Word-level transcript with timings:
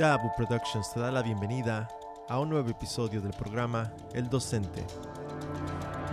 Dabu 0.00 0.32
Productions 0.34 0.94
te 0.94 0.98
da 0.98 1.10
la 1.10 1.20
bienvenida 1.20 1.86
a 2.30 2.38
un 2.38 2.48
nuevo 2.48 2.70
episodio 2.70 3.20
del 3.20 3.32
programa 3.32 3.92
El 4.14 4.30
Docente, 4.30 4.82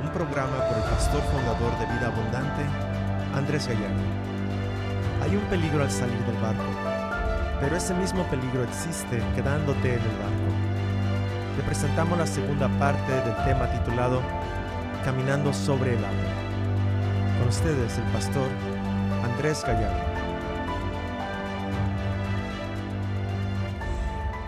un 0.04 0.12
programa 0.12 0.57
por 0.68 0.75
el 0.75 0.84
pastor 0.84 1.21
fundador 1.21 1.71
de 1.80 1.86
Vida 1.86 2.08
Abundante, 2.08 2.63
Andrés 3.34 3.66
Gallardo. 3.66 4.04
Hay 5.23 5.38
un 5.38 5.44
peligro 5.44 5.84
al 5.84 5.89
salir 5.89 6.20
del 6.26 6.36
barco, 6.41 6.66
pero 7.62 7.77
ese 7.77 7.94
mismo 7.94 8.23
peligro 8.26 8.66
existe 8.66 9.23
quedándote 9.34 9.94
en 9.94 10.02
el 10.02 10.17
barco. 10.17 11.55
Te 11.55 11.63
presentamos 11.63 12.17
la 12.17 12.27
segunda 12.27 12.67
parte 12.80 13.13
del 13.13 13.35
tema 13.45 13.72
titulado 13.72 14.22
Caminando 15.05 15.54
sobre 15.54 15.95
el 15.95 16.04
agua. 16.04 17.40
Con 17.40 17.48
ustedes 17.48 17.98
el 17.98 18.12
pastor 18.12 18.49
Andrés 19.23 19.63
Gallardo. 19.66 20.16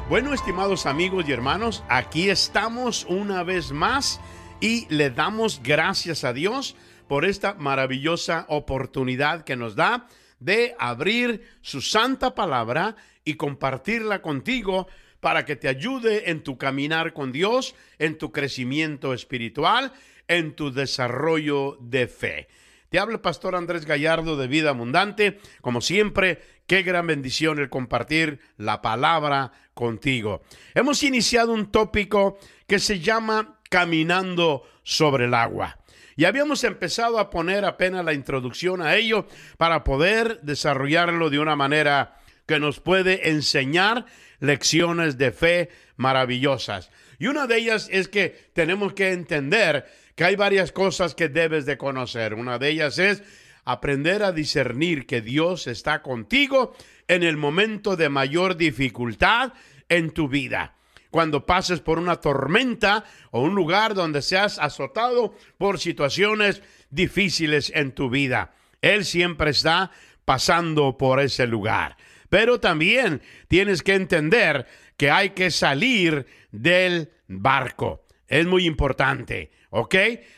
Bueno, 0.10 0.34
estimados 0.34 0.88
amigos 0.88 1.26
y 1.28 1.32
hermanos, 1.32 1.84
aquí 1.88 2.32
estamos 2.32 3.06
una 3.08 3.44
vez 3.44 3.72
más 3.72 4.20
y 4.60 4.92
le 4.92 5.12
damos 5.12 5.62
gracias 5.62 6.24
a 6.24 6.34
Dios 6.34 6.76
por 7.08 7.26
esta 7.26 7.54
maravillosa 7.54 8.48
oportunidad 8.50 9.44
que 9.44 9.56
nos 9.56 9.76
da 9.76 10.08
de 10.40 10.74
abrir 10.80 11.44
su 11.62 11.82
santa 11.82 12.34
palabra 12.34 12.96
y 13.24 13.36
compartirla 13.36 14.24
contigo 14.24 14.88
para 15.20 15.46
que 15.46 15.56
te 15.56 15.68
ayude 15.68 16.32
en 16.32 16.42
tu 16.42 16.58
caminar 16.58 17.14
con 17.14 17.32
Dios, 17.32 17.76
en 18.00 18.18
tu 18.18 18.32
crecimiento 18.32 19.14
espiritual, 19.14 19.94
en 20.28 20.56
tu 20.56 20.72
desarrollo 20.72 21.78
de 21.82 22.08
fe. 22.08 22.48
Te 22.90 22.98
habla 22.98 23.22
pastor 23.22 23.56
Andrés 23.56 23.86
Gallardo 23.86 24.36
de 24.36 24.48
Vida 24.48 24.72
Abundante. 24.72 25.38
Como 25.62 25.80
siempre, 25.80 26.42
qué 26.70 26.84
gran 26.84 27.08
bendición 27.08 27.58
el 27.58 27.68
compartir 27.68 28.40
la 28.56 28.84
palabra 28.84 29.52
contigo. 29.74 30.44
Hemos 30.76 31.02
iniciado 31.02 31.52
un 31.52 31.72
tópico 31.72 32.38
que 32.68 32.78
se 32.78 33.00
llama 33.00 33.60
Caminando 33.72 34.64
sobre 34.84 35.26
el 35.26 35.34
agua. 35.34 35.80
Y 36.16 36.26
habíamos 36.26 36.64
empezado 36.64 37.18
a 37.18 37.32
poner 37.32 37.66
apenas 37.66 38.06
la 38.06 38.14
introducción 38.14 38.84
a 38.84 38.96
ello 38.96 39.26
para 39.58 39.84
poder 39.84 40.42
desarrollarlo 40.42 41.32
de 41.32 41.40
una 41.40 41.56
manera 41.56 42.20
que 42.46 42.60
nos 42.60 42.80
puede 42.80 43.30
enseñar 43.30 44.06
lecciones 44.40 45.18
de 45.18 45.32
fe 45.32 45.70
maravillosas. 45.96 46.92
Y 47.18 47.28
una 47.28 47.48
de 47.48 47.58
ellas 47.58 47.90
es 47.92 48.08
que 48.10 48.52
tenemos 48.54 48.94
que 48.94 49.12
entender 49.12 49.88
que 50.16 50.24
hay 50.24 50.36
varias 50.36 50.72
cosas 50.72 51.16
que 51.16 51.30
debes 51.30 51.66
de 51.66 51.80
conocer. 51.80 52.36
Una 52.36 52.60
de 52.60 52.70
ellas 52.70 53.00
es 53.00 53.24
aprender 53.72 54.24
a 54.24 54.32
discernir 54.32 55.06
que 55.06 55.22
Dios 55.22 55.68
está 55.68 56.02
contigo 56.02 56.76
en 57.08 57.22
el 57.22 57.38
momento 57.38 57.96
de 57.96 58.10
mayor 58.10 58.58
dificultad 58.58 59.54
en 59.90 60.10
tu 60.10 60.28
vida. 60.28 60.76
Cuando 61.12 61.46
pases 61.46 61.80
por 61.80 62.00
una 62.00 62.16
tormenta 62.16 63.04
o 63.30 63.42
un 63.42 63.54
lugar 63.54 63.94
donde 63.94 64.24
seas 64.24 64.58
azotado 64.58 65.36
por 65.60 65.80
situaciones 65.80 66.64
difíciles 66.90 67.72
en 67.76 67.92
tu 67.92 68.10
vida. 68.10 68.56
Él 68.82 69.06
siempre 69.06 69.52
está 69.52 69.92
pasando 70.26 70.98
por 70.98 71.20
ese 71.20 71.46
lugar. 71.46 71.96
Pero 72.30 72.60
también 72.60 73.22
tienes 73.48 73.84
que 73.84 73.94
entender 73.94 74.66
que 74.98 75.12
hay 75.12 75.32
que 75.32 75.52
salir 75.52 76.26
del 76.52 77.12
barco. 77.28 78.08
Es 78.28 78.48
muy 78.48 78.66
importante. 78.66 79.52
¿Ok? 79.70 79.96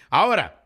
Ahora, 0.09 0.60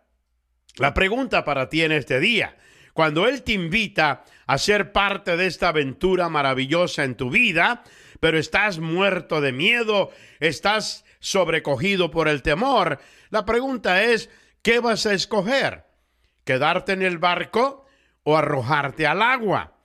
la 0.77 0.93
pregunta 0.93 1.43
para 1.45 1.69
ti 1.69 1.83
en 1.83 1.91
este 1.91 2.19
día. 2.19 2.55
Cuando 2.93 3.27
Él 3.27 3.43
te 3.43 3.53
invita 3.53 4.23
a 4.47 4.57
ser 4.57 4.91
parte 4.91 5.35
de 5.35 5.47
esta 5.47 5.69
aventura 5.69 6.29
maravillosa 6.29 7.03
en 7.03 7.15
tu 7.15 7.29
vida, 7.29 7.83
pero 8.19 8.37
estás 8.37 8.79
muerto 8.79 9.41
de 9.41 9.51
miedo, 9.51 10.11
estás 10.39 11.03
sobrecogido 11.19 12.11
por 12.11 12.27
el 12.27 12.41
temor, 12.41 12.99
la 13.29 13.45
pregunta 13.45 14.03
es, 14.03 14.29
¿qué 14.61 14.79
vas 14.79 15.05
a 15.05 15.13
escoger? 15.13 15.85
¿Quedarte 16.45 16.93
en 16.93 17.01
el 17.01 17.17
barco 17.17 17.85
o 18.23 18.37
arrojarte 18.37 19.07
al 19.07 19.21
agua? 19.21 19.79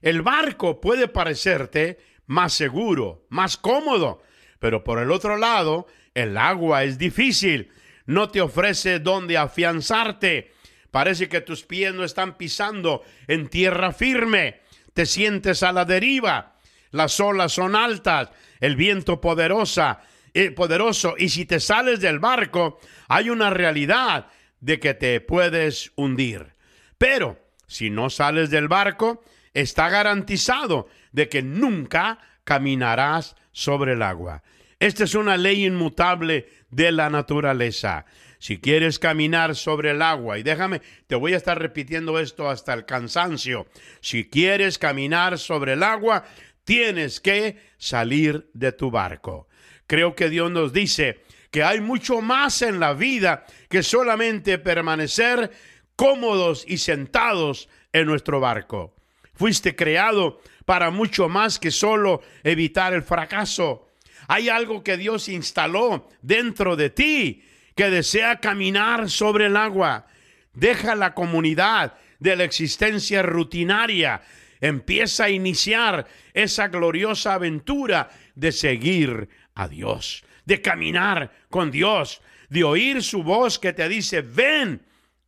El 0.00 0.22
barco 0.22 0.80
puede 0.80 1.08
parecerte 1.08 1.98
más 2.26 2.52
seguro, 2.52 3.26
más 3.28 3.56
cómodo, 3.56 4.22
pero 4.58 4.82
por 4.82 4.98
el 4.98 5.12
otro 5.12 5.36
lado, 5.36 5.86
el 6.14 6.36
agua 6.36 6.84
es 6.84 6.98
difícil 6.98 7.70
no 8.06 8.30
te 8.30 8.40
ofrece 8.40 8.98
donde 8.98 9.36
afianzarte. 9.36 10.52
Parece 10.90 11.28
que 11.28 11.40
tus 11.40 11.64
pies 11.64 11.92
no 11.94 12.04
están 12.04 12.36
pisando 12.36 13.02
en 13.26 13.48
tierra 13.48 13.92
firme. 13.92 14.60
Te 14.94 15.04
sientes 15.06 15.62
a 15.62 15.72
la 15.72 15.84
deriva. 15.84 16.56
Las 16.90 17.20
olas 17.20 17.52
son 17.52 17.76
altas, 17.76 18.30
el 18.60 18.76
viento 18.76 19.20
poderosa, 19.20 20.00
eh, 20.32 20.50
poderoso. 20.50 21.14
Y 21.18 21.28
si 21.28 21.44
te 21.44 21.60
sales 21.60 22.00
del 22.00 22.18
barco, 22.18 22.80
hay 23.08 23.28
una 23.28 23.50
realidad 23.50 24.28
de 24.60 24.80
que 24.80 24.94
te 24.94 25.20
puedes 25.20 25.92
hundir. 25.96 26.54
Pero 26.96 27.38
si 27.66 27.90
no 27.90 28.08
sales 28.08 28.50
del 28.50 28.68
barco, 28.68 29.22
está 29.52 29.88
garantizado 29.88 30.88
de 31.12 31.28
que 31.28 31.42
nunca 31.42 32.18
caminarás 32.44 33.36
sobre 33.52 33.94
el 33.94 34.02
agua. 34.02 34.42
Esta 34.78 35.04
es 35.04 35.14
una 35.14 35.36
ley 35.36 35.64
inmutable 35.64 36.48
de 36.70 36.92
la 36.92 37.08
naturaleza. 37.08 38.04
Si 38.38 38.58
quieres 38.58 38.98
caminar 38.98 39.56
sobre 39.56 39.92
el 39.92 40.02
agua, 40.02 40.38
y 40.38 40.42
déjame, 40.42 40.82
te 41.06 41.14
voy 41.14 41.32
a 41.32 41.38
estar 41.38 41.58
repitiendo 41.58 42.18
esto 42.18 42.50
hasta 42.50 42.74
el 42.74 42.84
cansancio, 42.84 43.66
si 44.00 44.28
quieres 44.28 44.78
caminar 44.78 45.38
sobre 45.38 45.72
el 45.72 45.82
agua, 45.82 46.24
tienes 46.64 47.20
que 47.20 47.56
salir 47.78 48.50
de 48.52 48.72
tu 48.72 48.90
barco. 48.90 49.48
Creo 49.86 50.14
que 50.14 50.28
Dios 50.28 50.50
nos 50.50 50.72
dice 50.72 51.22
que 51.50 51.62
hay 51.62 51.80
mucho 51.80 52.20
más 52.20 52.60
en 52.60 52.78
la 52.78 52.92
vida 52.92 53.46
que 53.70 53.82
solamente 53.82 54.58
permanecer 54.58 55.50
cómodos 55.94 56.64
y 56.68 56.78
sentados 56.78 57.70
en 57.92 58.06
nuestro 58.06 58.40
barco. 58.40 58.94
Fuiste 59.32 59.74
creado 59.74 60.40
para 60.66 60.90
mucho 60.90 61.28
más 61.28 61.58
que 61.58 61.70
solo 61.70 62.20
evitar 62.42 62.92
el 62.92 63.02
fracaso. 63.02 63.85
Hay 64.28 64.48
algo 64.48 64.82
que 64.82 64.96
Dios 64.96 65.28
instaló 65.28 66.08
dentro 66.22 66.76
de 66.76 66.90
ti 66.90 67.44
que 67.74 67.90
desea 67.90 68.40
caminar 68.40 69.10
sobre 69.10 69.46
el 69.46 69.56
agua. 69.56 70.06
Deja 70.54 70.94
la 70.94 71.14
comunidad 71.14 71.94
de 72.18 72.36
la 72.36 72.44
existencia 72.44 73.22
rutinaria. 73.22 74.22
Empieza 74.60 75.24
a 75.24 75.30
iniciar 75.30 76.06
esa 76.32 76.68
gloriosa 76.68 77.34
aventura 77.34 78.10
de 78.34 78.52
seguir 78.52 79.28
a 79.54 79.68
Dios, 79.68 80.24
de 80.44 80.62
caminar 80.62 81.32
con 81.50 81.70
Dios, 81.70 82.22
de 82.48 82.64
oír 82.64 83.02
su 83.02 83.22
voz 83.22 83.58
que 83.58 83.72
te 83.72 83.88
dice, 83.88 84.22
ven, 84.22 84.82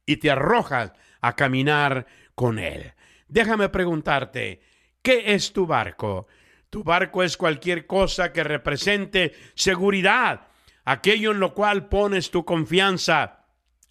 y 0.06 0.16
te 0.16 0.30
arrojas 0.30 0.92
a 1.20 1.36
caminar 1.36 2.06
con 2.34 2.58
Él. 2.58 2.94
Déjame 3.28 3.68
preguntarte, 3.68 4.62
¿qué 5.02 5.34
es 5.34 5.52
tu 5.52 5.66
barco? 5.66 6.26
Tu 6.70 6.84
barco 6.84 7.22
es 7.22 7.36
cualquier 7.36 7.86
cosa 7.86 8.32
que 8.32 8.44
represente 8.44 9.32
seguridad, 9.54 10.48
aquello 10.84 11.32
en 11.32 11.40
lo 11.40 11.54
cual 11.54 11.88
pones 11.88 12.30
tu 12.30 12.44
confianza. 12.44 13.46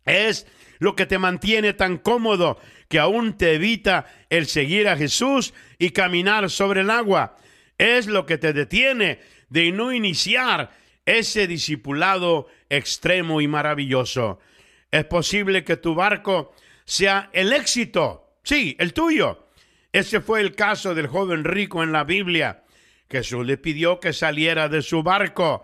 Es 0.06 0.46
lo 0.80 0.96
que 0.96 1.08
te 1.08 1.18
mantiene 1.18 1.74
tan 1.74 1.98
cómodo 1.98 2.60
que 2.88 3.00
aún 3.00 3.36
te 3.36 3.56
evita 3.56 4.06
el 4.30 4.46
seguir 4.46 4.88
a 4.88 4.96
Jesús 4.96 5.54
y 5.80 5.90
caminar 5.90 6.50
sobre 6.50 6.82
el 6.82 6.92
agua. 6.92 7.36
Es 7.80 8.06
lo 8.08 8.26
que 8.26 8.38
te 8.38 8.54
detiene 8.54 9.20
de 9.50 9.72
no 9.72 9.92
iniciar 9.92 10.72
ese 11.06 11.48
discipulado 11.48 12.48
extremo 12.70 13.42
y 13.42 13.48
maravilloso. 13.48 14.40
Es 14.92 15.06
posible 15.06 15.64
que 15.64 15.78
tu 15.78 15.96
barco 15.96 16.54
sea 16.86 17.30
el 17.34 17.54
éxito, 17.54 18.38
sí, 18.44 18.76
el 18.80 18.94
tuyo. 18.94 19.48
Ese 19.92 20.22
fue 20.22 20.42
el 20.42 20.54
caso 20.54 20.94
del 20.94 21.08
joven 21.08 21.44
rico 21.44 21.82
en 21.82 21.92
la 21.92 22.04
Biblia. 22.04 22.64
Jesús 23.10 23.46
le 23.46 23.58
pidió 23.58 24.00
que 24.00 24.14
saliera 24.14 24.70
de 24.70 24.82
su 24.82 25.04
barco. 25.04 25.64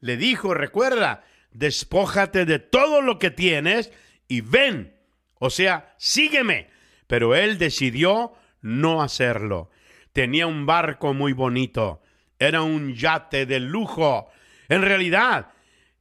Le 0.00 0.16
dijo, 0.16 0.54
recuerda, 0.54 1.24
despójate 1.52 2.44
de 2.44 2.58
todo 2.58 3.00
lo 3.00 3.18
que 3.18 3.30
tienes 3.30 3.92
y 4.28 4.40
ven. 4.42 4.94
O 5.34 5.50
sea, 5.50 5.94
sígueme. 5.96 6.68
Pero 7.06 7.34
él 7.34 7.58
decidió 7.58 8.32
no 8.60 9.02
hacerlo. 9.02 9.70
Tenía 10.12 10.46
un 10.46 10.66
barco 10.66 11.14
muy 11.14 11.32
bonito. 11.32 12.02
Era 12.38 12.62
un 12.62 12.94
yate 12.94 13.46
de 13.46 13.60
lujo. 13.60 14.30
En 14.68 14.82
realidad, 14.82 15.52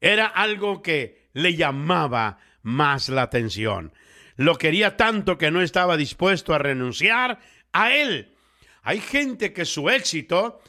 era 0.02 0.28
algo 0.28 0.82
que 0.82 1.30
le 1.34 1.56
llamaba 1.56 2.38
más 2.62 3.10
la 3.10 3.24
atención. 3.24 3.94
Lo 4.36 4.58
quería 4.58 4.98
tanto 4.98 5.38
que 5.38 5.52
no 5.52 5.62
estaba 5.62 5.98
dispuesto 5.98 6.54
a 6.54 6.58
renunciar 6.58 7.40
a 7.72 7.94
él. 7.94 8.34
Hay 8.82 9.00
gente 9.00 9.54
que 9.54 9.66
su 9.66 9.90
éxito 9.90 10.62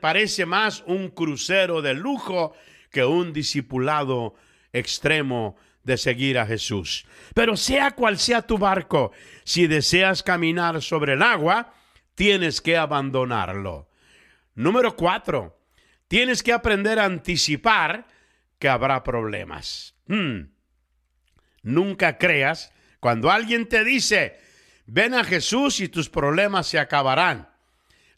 parece 0.00 0.46
más 0.46 0.82
un 0.86 1.08
crucero 1.08 1.82
de 1.82 1.94
lujo 1.94 2.54
que 2.90 3.04
un 3.04 3.32
discipulado 3.32 4.34
extremo 4.72 5.56
de 5.82 5.96
seguir 5.96 6.38
a 6.38 6.46
Jesús. 6.46 7.06
Pero 7.34 7.56
sea 7.56 7.92
cual 7.92 8.18
sea 8.18 8.42
tu 8.42 8.58
barco, 8.58 9.12
si 9.44 9.66
deseas 9.66 10.22
caminar 10.22 10.82
sobre 10.82 11.14
el 11.14 11.22
agua, 11.22 11.72
tienes 12.14 12.60
que 12.60 12.76
abandonarlo. 12.76 13.88
Número 14.54 14.94
cuatro, 14.94 15.58
tienes 16.08 16.42
que 16.42 16.52
aprender 16.52 16.98
a 16.98 17.04
anticipar 17.04 18.06
que 18.58 18.68
habrá 18.68 19.02
problemas. 19.02 19.94
Hmm. 20.06 20.50
Nunca 21.62 22.18
creas 22.18 22.72
cuando 23.00 23.30
alguien 23.30 23.68
te 23.68 23.84
dice, 23.84 24.38
ven 24.86 25.14
a 25.14 25.24
Jesús 25.24 25.80
y 25.80 25.88
tus 25.88 26.08
problemas 26.08 26.66
se 26.66 26.78
acabarán. 26.78 27.49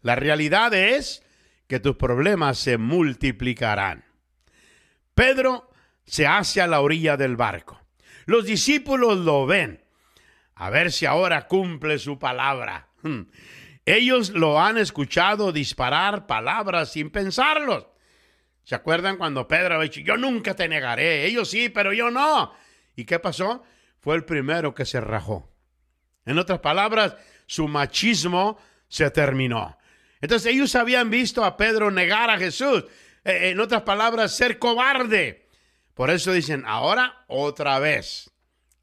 La 0.02 0.16
realidad 0.16 0.75
es 0.75 1.25
que 1.69 1.81
tus 1.81 1.96
problemas 1.96 2.58
se 2.58 2.76
multiplicarán. 2.76 4.04
Pedro 5.14 5.70
se 6.04 6.26
hace 6.26 6.60
a 6.60 6.66
la 6.66 6.81
orilla 6.81 7.16
del 7.16 7.37
barco. 7.37 7.81
Los 8.26 8.44
discípulos 8.44 9.19
lo 9.19 9.46
ven. 9.46 9.82
A 10.54 10.70
ver 10.70 10.93
si 10.93 11.06
ahora 11.06 11.49
cumple 11.49 11.99
su 11.99 12.19
palabra. 12.19 12.88
Hmm. 13.02 13.22
Ellos 13.84 14.31
lo 14.31 14.60
han 14.60 14.78
escuchado 14.78 15.52
disparar 15.52 16.26
palabras 16.26 16.93
sin 16.93 17.10
pensarlos. 17.10 17.87
¿Se 18.64 18.75
acuerdan 18.76 19.16
cuando 19.16 19.48
Pedro 19.48 19.81
ha 19.81 19.82
dicho, 19.82 20.00
yo 20.00 20.16
nunca 20.16 20.55
te 20.55 20.69
negaré? 20.69 21.25
Ellos 21.25 21.50
sí, 21.50 21.69
pero 21.69 21.93
yo 21.93 22.10
no. 22.10 22.52
¿Y 22.94 23.05
qué 23.05 23.19
pasó? 23.19 23.64
Fue 23.98 24.14
el 24.14 24.25
primero 24.25 24.75
que 24.75 24.84
se 24.84 25.00
rajó. 25.00 25.50
En 26.25 26.38
otras 26.38 26.60
palabras, 26.60 27.16
su 27.46 27.66
machismo 27.66 28.58
se 28.87 29.10
terminó. 29.10 29.76
Entonces 30.22 30.52
ellos 30.52 30.74
habían 30.76 31.10
visto 31.10 31.44
a 31.44 31.56
Pedro 31.56 31.90
negar 31.90 32.30
a 32.30 32.38
Jesús. 32.38 32.84
Eh, 33.24 33.50
en 33.50 33.60
otras 33.60 33.82
palabras, 33.82 34.34
ser 34.34 34.58
cobarde. 34.58 35.48
Por 35.94 36.08
eso 36.10 36.32
dicen, 36.32 36.64
ahora 36.66 37.24
otra 37.26 37.78
vez. 37.80 38.30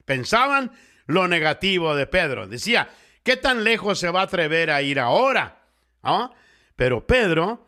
Pensaban 0.05 0.71
lo 1.07 1.27
negativo 1.27 1.95
de 1.95 2.05
Pedro. 2.05 2.45
Decía, 2.47 2.89
¿qué 3.23 3.37
tan 3.37 3.63
lejos 3.63 3.97
se 3.99 4.11
va 4.11 4.21
a 4.21 4.23
atrever 4.25 4.69
a 4.69 4.81
ir 4.81 4.99
ahora? 4.99 5.63
¿Ah? 6.03 6.31
Pero 6.75 7.07
Pedro 7.07 7.65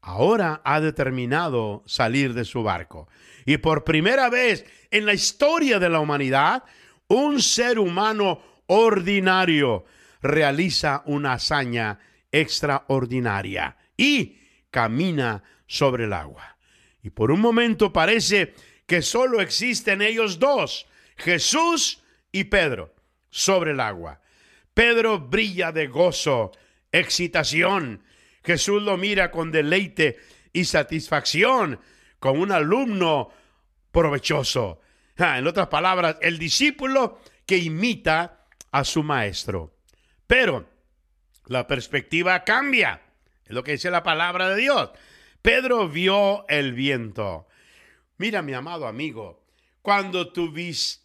ahora 0.00 0.60
ha 0.64 0.80
determinado 0.80 1.82
salir 1.86 2.34
de 2.34 2.44
su 2.44 2.62
barco. 2.62 3.08
Y 3.44 3.58
por 3.58 3.84
primera 3.84 4.30
vez 4.30 4.64
en 4.90 5.04
la 5.04 5.12
historia 5.12 5.78
de 5.78 5.90
la 5.90 6.00
humanidad, 6.00 6.64
un 7.08 7.42
ser 7.42 7.78
humano 7.78 8.40
ordinario 8.66 9.84
realiza 10.22 11.02
una 11.04 11.34
hazaña 11.34 11.98
extraordinaria 12.34 13.76
y 13.96 14.40
camina 14.72 15.44
sobre 15.68 16.04
el 16.04 16.12
agua. 16.12 16.56
Y 17.00 17.10
por 17.10 17.30
un 17.30 17.40
momento 17.40 17.92
parece 17.92 18.54
que 18.86 19.02
solo 19.02 19.40
existen 19.40 20.02
ellos 20.02 20.40
dos, 20.40 20.86
Jesús 21.16 22.02
y 22.32 22.44
Pedro, 22.44 22.92
sobre 23.30 23.70
el 23.70 23.78
agua. 23.78 24.20
Pedro 24.74 25.20
brilla 25.20 25.70
de 25.70 25.86
gozo, 25.86 26.50
excitación. 26.90 28.02
Jesús 28.42 28.82
lo 28.82 28.96
mira 28.96 29.30
con 29.30 29.52
deleite 29.52 30.18
y 30.52 30.64
satisfacción, 30.64 31.78
como 32.18 32.42
un 32.42 32.50
alumno 32.50 33.30
provechoso. 33.92 34.80
en 35.16 35.46
otras 35.46 35.68
palabras, 35.68 36.16
el 36.20 36.38
discípulo 36.38 37.20
que 37.46 37.58
imita 37.58 38.46
a 38.72 38.82
su 38.82 39.04
maestro. 39.04 39.76
Pero 40.26 40.73
la 41.46 41.66
perspectiva 41.66 42.44
cambia. 42.44 43.02
Es 43.44 43.52
lo 43.52 43.62
que 43.62 43.72
dice 43.72 43.90
la 43.90 44.02
palabra 44.02 44.50
de 44.50 44.56
Dios. 44.56 44.90
Pedro 45.42 45.88
vio 45.88 46.46
el 46.48 46.72
viento. 46.72 47.46
Mira, 48.16 48.42
mi 48.42 48.54
amado 48.54 48.86
amigo, 48.86 49.44
cuando 49.82 50.32
tu, 50.32 50.52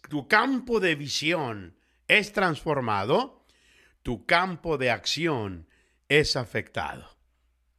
tu 0.08 0.28
campo 0.28 0.80
de 0.80 0.94
visión 0.94 1.76
es 2.08 2.32
transformado, 2.32 3.44
tu 4.02 4.24
campo 4.24 4.78
de 4.78 4.90
acción 4.90 5.68
es 6.08 6.36
afectado. 6.36 7.16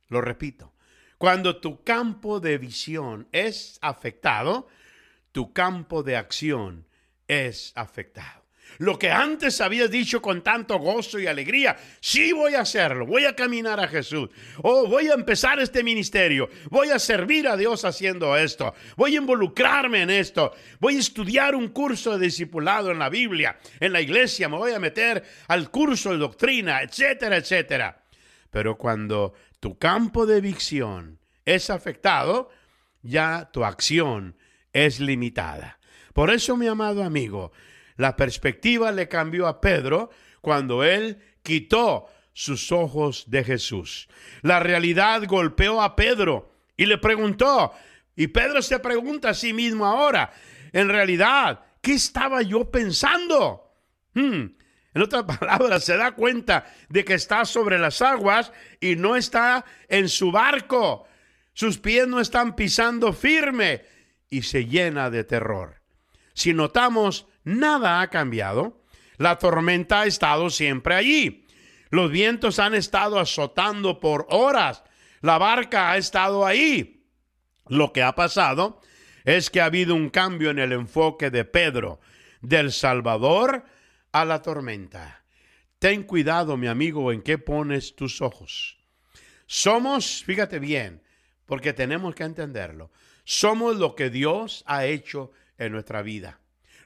Lo 0.09 0.21
repito, 0.21 0.73
cuando 1.17 1.59
tu 1.59 1.83
campo 1.83 2.39
de 2.39 2.57
visión 2.57 3.27
es 3.31 3.79
afectado, 3.81 4.67
tu 5.31 5.53
campo 5.53 6.03
de 6.03 6.17
acción 6.17 6.87
es 7.27 7.71
afectado. 7.75 8.40
Lo 8.77 8.97
que 8.97 9.11
antes 9.11 9.61
habías 9.61 9.91
dicho 9.91 10.21
con 10.21 10.41
tanto 10.41 10.77
gozo 10.79 11.19
y 11.19 11.27
alegría, 11.27 11.77
sí 11.99 12.31
voy 12.31 12.55
a 12.55 12.61
hacerlo, 12.61 13.05
voy 13.05 13.25
a 13.25 13.35
caminar 13.35 13.79
a 13.79 13.87
Jesús, 13.87 14.29
o 14.57 14.69
oh, 14.69 14.87
voy 14.87 15.09
a 15.09 15.13
empezar 15.13 15.59
este 15.59 15.83
ministerio, 15.83 16.49
voy 16.69 16.89
a 16.89 16.99
servir 16.99 17.47
a 17.47 17.57
Dios 17.57 17.85
haciendo 17.85 18.35
esto, 18.35 18.73
voy 18.95 19.15
a 19.15 19.19
involucrarme 19.19 20.01
en 20.01 20.09
esto, 20.09 20.53
voy 20.79 20.95
a 20.95 20.99
estudiar 20.99 21.55
un 21.55 21.69
curso 21.69 22.17
de 22.17 22.25
discipulado 22.25 22.91
en 22.91 22.99
la 22.99 23.09
Biblia, 23.09 23.59
en 23.79 23.93
la 23.93 24.01
iglesia, 24.01 24.49
me 24.49 24.57
voy 24.57 24.73
a 24.73 24.79
meter 24.79 25.23
al 25.47 25.69
curso 25.69 26.11
de 26.11 26.17
doctrina, 26.17 26.81
etcétera, 26.81 27.37
etcétera. 27.37 28.03
Pero 28.49 28.77
cuando 28.77 29.33
tu 29.59 29.77
campo 29.77 30.25
de 30.25 30.41
visión 30.41 31.19
es 31.45 31.69
afectado, 31.69 32.49
ya 33.01 33.49
tu 33.51 33.63
acción 33.63 34.35
es 34.73 34.99
limitada. 34.99 35.79
Por 36.13 36.29
eso, 36.29 36.57
mi 36.57 36.67
amado 36.67 37.03
amigo, 37.03 37.51
la 38.01 38.15
perspectiva 38.15 38.91
le 38.91 39.07
cambió 39.07 39.45
a 39.47 39.61
Pedro 39.61 40.09
cuando 40.41 40.83
él 40.83 41.21
quitó 41.43 42.07
sus 42.33 42.71
ojos 42.71 43.25
de 43.27 43.43
Jesús. 43.43 44.09
La 44.41 44.59
realidad 44.59 45.21
golpeó 45.27 45.83
a 45.83 45.95
Pedro 45.95 46.51
y 46.75 46.87
le 46.87 46.97
preguntó, 46.97 47.71
y 48.15 48.25
Pedro 48.25 48.63
se 48.63 48.79
pregunta 48.79 49.29
a 49.29 49.33
sí 49.35 49.53
mismo 49.53 49.85
ahora, 49.85 50.33
en 50.73 50.89
realidad, 50.89 51.59
¿qué 51.79 51.93
estaba 51.93 52.41
yo 52.41 52.71
pensando? 52.71 53.71
Hmm, 54.15 54.45
en 54.95 55.01
otras 55.03 55.23
palabras, 55.39 55.85
se 55.85 55.95
da 55.95 56.13
cuenta 56.13 56.65
de 56.89 57.05
que 57.05 57.13
está 57.13 57.45
sobre 57.45 57.77
las 57.77 58.01
aguas 58.01 58.51
y 58.79 58.95
no 58.95 59.15
está 59.15 59.63
en 59.87 60.09
su 60.09 60.31
barco. 60.31 61.05
Sus 61.53 61.77
pies 61.77 62.07
no 62.07 62.19
están 62.19 62.55
pisando 62.55 63.13
firme 63.13 63.83
y 64.27 64.41
se 64.41 64.65
llena 64.65 65.11
de 65.11 65.23
terror. 65.23 65.83
Si 66.33 66.55
notamos 66.55 67.27
nada 67.43 68.01
ha 68.01 68.09
cambiado. 68.09 68.81
La 69.17 69.37
tormenta 69.37 70.01
ha 70.01 70.05
estado 70.05 70.49
siempre 70.49 70.95
allí. 70.95 71.45
Los 71.89 72.11
vientos 72.11 72.59
han 72.59 72.73
estado 72.73 73.19
azotando 73.19 73.99
por 73.99 74.25
horas. 74.29 74.83
La 75.21 75.37
barca 75.37 75.91
ha 75.91 75.97
estado 75.97 76.45
ahí. 76.45 77.05
Lo 77.67 77.93
que 77.93 78.01
ha 78.01 78.15
pasado 78.15 78.81
es 79.23 79.49
que 79.49 79.61
ha 79.61 79.65
habido 79.65 79.93
un 79.93 80.09
cambio 80.09 80.49
en 80.49 80.59
el 80.59 80.71
enfoque 80.71 81.29
de 81.29 81.45
Pedro, 81.45 81.99
del 82.41 82.71
Salvador 82.71 83.65
a 84.11 84.25
la 84.25 84.41
tormenta. 84.41 85.23
Ten 85.77 86.03
cuidado, 86.03 86.57
mi 86.57 86.67
amigo, 86.67 87.11
en 87.11 87.21
qué 87.21 87.37
pones 87.37 87.95
tus 87.95 88.21
ojos. 88.21 88.79
Somos, 89.45 90.23
fíjate 90.23 90.59
bien, 90.59 91.03
porque 91.45 91.73
tenemos 91.73 92.15
que 92.15 92.23
entenderlo, 92.23 92.91
somos 93.23 93.75
lo 93.75 93.95
que 93.95 94.09
Dios 94.09 94.63
ha 94.65 94.85
hecho 94.85 95.31
en 95.57 95.73
nuestra 95.73 96.01
vida 96.01 96.40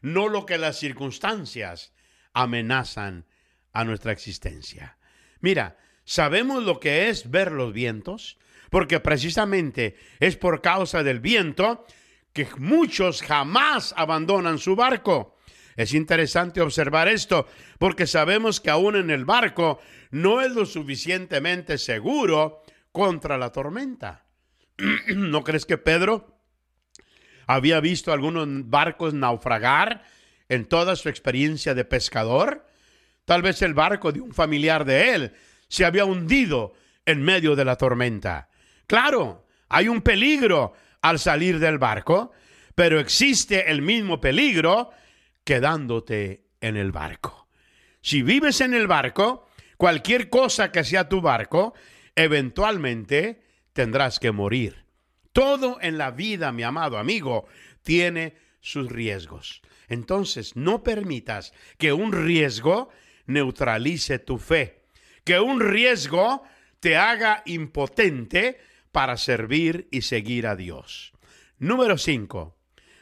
no 0.05 0.29
lo 0.29 0.45
que 0.45 0.59
las 0.59 0.77
circunstancias 0.77 1.91
amenazan 2.31 3.25
a 3.73 3.83
nuestra 3.83 4.11
existencia. 4.11 4.99
Mira, 5.39 5.79
sabemos 6.03 6.63
lo 6.63 6.79
que 6.79 7.09
es 7.09 7.31
ver 7.31 7.51
los 7.51 7.73
vientos, 7.73 8.37
porque 8.69 8.99
precisamente 8.99 9.97
es 10.19 10.37
por 10.37 10.61
causa 10.61 11.01
del 11.01 11.21
viento 11.21 11.87
que 12.33 12.47
muchos 12.59 13.23
jamás 13.23 13.95
abandonan 13.97 14.59
su 14.59 14.75
barco. 14.75 15.37
Es 15.75 15.95
interesante 15.95 16.61
observar 16.61 17.07
esto, 17.07 17.47
porque 17.79 18.05
sabemos 18.05 18.61
que 18.61 18.69
aún 18.69 18.95
en 18.95 19.09
el 19.09 19.25
barco 19.25 19.79
no 20.11 20.41
es 20.41 20.51
lo 20.51 20.67
suficientemente 20.67 21.79
seguro 21.79 22.61
contra 22.91 23.39
la 23.39 23.51
tormenta. 23.51 24.23
¿No 25.15 25.43
crees 25.43 25.65
que 25.65 25.79
Pedro 25.79 26.34
había 27.47 27.79
visto 27.79 28.11
algunos 28.11 28.47
barcos 28.69 29.13
naufragar 29.13 30.03
en 30.49 30.65
toda 30.65 30.95
su 30.95 31.09
experiencia 31.09 31.73
de 31.73 31.85
pescador. 31.85 32.67
Tal 33.25 33.41
vez 33.41 33.61
el 33.61 33.73
barco 33.73 34.11
de 34.11 34.21
un 34.21 34.33
familiar 34.33 34.85
de 34.85 35.13
él 35.15 35.33
se 35.67 35.85
había 35.85 36.05
hundido 36.05 36.73
en 37.05 37.21
medio 37.23 37.55
de 37.55 37.65
la 37.65 37.75
tormenta. 37.75 38.49
Claro, 38.87 39.45
hay 39.69 39.87
un 39.87 40.01
peligro 40.01 40.73
al 41.01 41.19
salir 41.19 41.59
del 41.59 41.77
barco, 41.77 42.31
pero 42.75 42.99
existe 42.99 43.71
el 43.71 43.81
mismo 43.81 44.19
peligro 44.19 44.91
quedándote 45.43 46.45
en 46.61 46.77
el 46.77 46.91
barco. 46.91 47.47
Si 48.01 48.21
vives 48.21 48.61
en 48.61 48.73
el 48.73 48.87
barco, 48.87 49.47
cualquier 49.77 50.29
cosa 50.29 50.71
que 50.71 50.83
sea 50.83 51.09
tu 51.09 51.21
barco, 51.21 51.73
eventualmente 52.15 53.41
tendrás 53.73 54.19
que 54.19 54.31
morir. 54.31 54.84
Todo 55.35 55.79
en 55.81 55.97
la 55.97 56.11
vida, 56.11 56.53
mi 56.53 56.63
amado 56.63 56.97
amigo, 56.97 57.45
tiene 57.83 58.37
sus 58.61 58.89
riesgos. 58.89 59.61
Entonces, 59.89 60.55
no 60.55 60.81
permitas 60.81 61.51
que 61.77 61.91
un 61.91 62.13
riesgo 62.13 62.87
neutralice 63.25 64.17
tu 64.17 64.37
fe, 64.37 64.85
que 65.25 65.41
un 65.41 65.59
riesgo 65.59 66.43
te 66.79 66.95
haga 66.95 67.43
impotente 67.45 68.61
para 68.93 69.17
servir 69.17 69.89
y 69.91 70.03
seguir 70.03 70.47
a 70.47 70.55
Dios. 70.55 71.11
Número 71.57 71.97
5. 71.97 72.55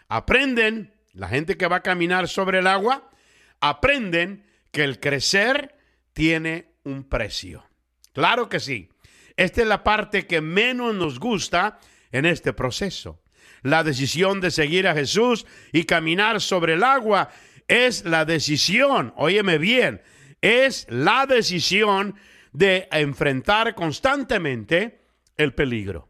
Aprenden, 0.08 0.92
la 1.14 1.28
gente 1.28 1.56
que 1.56 1.68
va 1.68 1.76
a 1.76 1.84
caminar 1.84 2.28
sobre 2.28 2.60
el 2.60 2.66
agua, 2.66 3.12
aprenden 3.60 4.44
que 4.72 4.84
el 4.84 5.00
crecer 5.00 5.76
tiene 6.14 6.74
un 6.84 7.04
precio. 7.04 7.64
Claro 8.12 8.50
que 8.50 8.60
sí. 8.60 8.90
Esta 9.38 9.62
es 9.62 9.68
la 9.68 9.84
parte 9.84 10.26
que 10.26 10.42
menos 10.42 10.96
nos 10.96 11.20
gusta 11.20 11.80
en 12.14 12.26
este 12.26 12.54
proceso. 12.54 13.22
La 13.62 13.84
decisión 13.84 14.40
de 14.40 14.52
seguir 14.52 14.88
a 14.88 14.94
Jesús 14.94 15.46
y 15.74 15.84
caminar 15.84 16.40
sobre 16.40 16.76
el 16.76 16.84
agua 16.84 17.30
es 17.68 18.06
la 18.06 18.24
decisión, 18.24 19.14
óyeme 19.18 19.58
bien, 19.58 20.02
es 20.42 20.86
la 20.90 21.26
decisión 21.26 22.16
de 22.54 22.88
enfrentar 22.92 23.76
constantemente 23.76 25.02
el 25.38 25.54
peligro. 25.54 26.10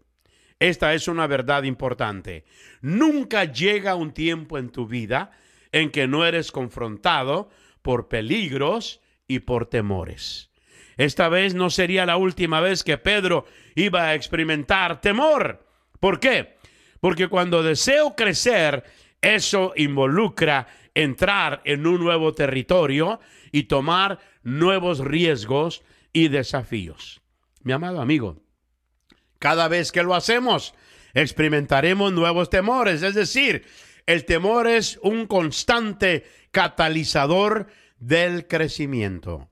Esta 0.60 0.94
es 0.94 1.08
una 1.08 1.28
verdad 1.28 1.64
importante. 1.64 2.46
Nunca 2.82 3.46
llega 3.46 3.96
un 3.96 4.14
tiempo 4.14 4.58
en 4.58 4.70
tu 4.70 4.88
vida 4.88 5.32
en 5.72 5.90
que 5.90 6.08
no 6.08 6.26
eres 6.26 6.52
confrontado 6.52 7.50
por 7.82 8.08
peligros 8.08 9.02
y 9.28 9.40
por 9.40 9.66
temores. 9.68 10.50
Esta 10.98 11.30
vez 11.30 11.54
no 11.54 11.70
sería 11.70 12.06
la 12.06 12.18
última 12.18 12.62
vez 12.62 12.84
que 12.84 12.98
Pedro 12.98 13.46
iba 13.76 14.04
a 14.04 14.16
experimentar 14.16 15.02
temor. 15.02 15.63
¿Por 16.04 16.20
qué? 16.20 16.58
Porque 17.00 17.30
cuando 17.30 17.64
deseo 17.64 18.14
crecer, 18.14 18.84
eso 19.22 19.72
involucra 19.78 20.68
entrar 20.94 21.62
en 21.64 21.88
un 21.88 22.02
nuevo 22.02 22.34
territorio 22.34 23.22
y 23.54 23.64
tomar 23.64 24.20
nuevos 24.44 25.00
riesgos 25.00 25.82
y 26.12 26.28
desafíos. 26.28 27.22
Mi 27.62 27.72
amado 27.72 28.02
amigo, 28.02 28.44
cada 29.40 29.70
vez 29.70 29.94
que 29.94 30.04
lo 30.04 30.14
hacemos, 30.14 30.76
experimentaremos 31.14 32.12
nuevos 32.12 32.50
temores. 32.50 33.02
Es 33.02 33.16
decir, 33.16 33.66
el 34.06 34.26
temor 34.26 34.68
es 34.68 35.00
un 35.04 35.26
constante 35.26 36.26
catalizador 36.52 37.68
del 37.98 38.50
crecimiento. 38.50 39.50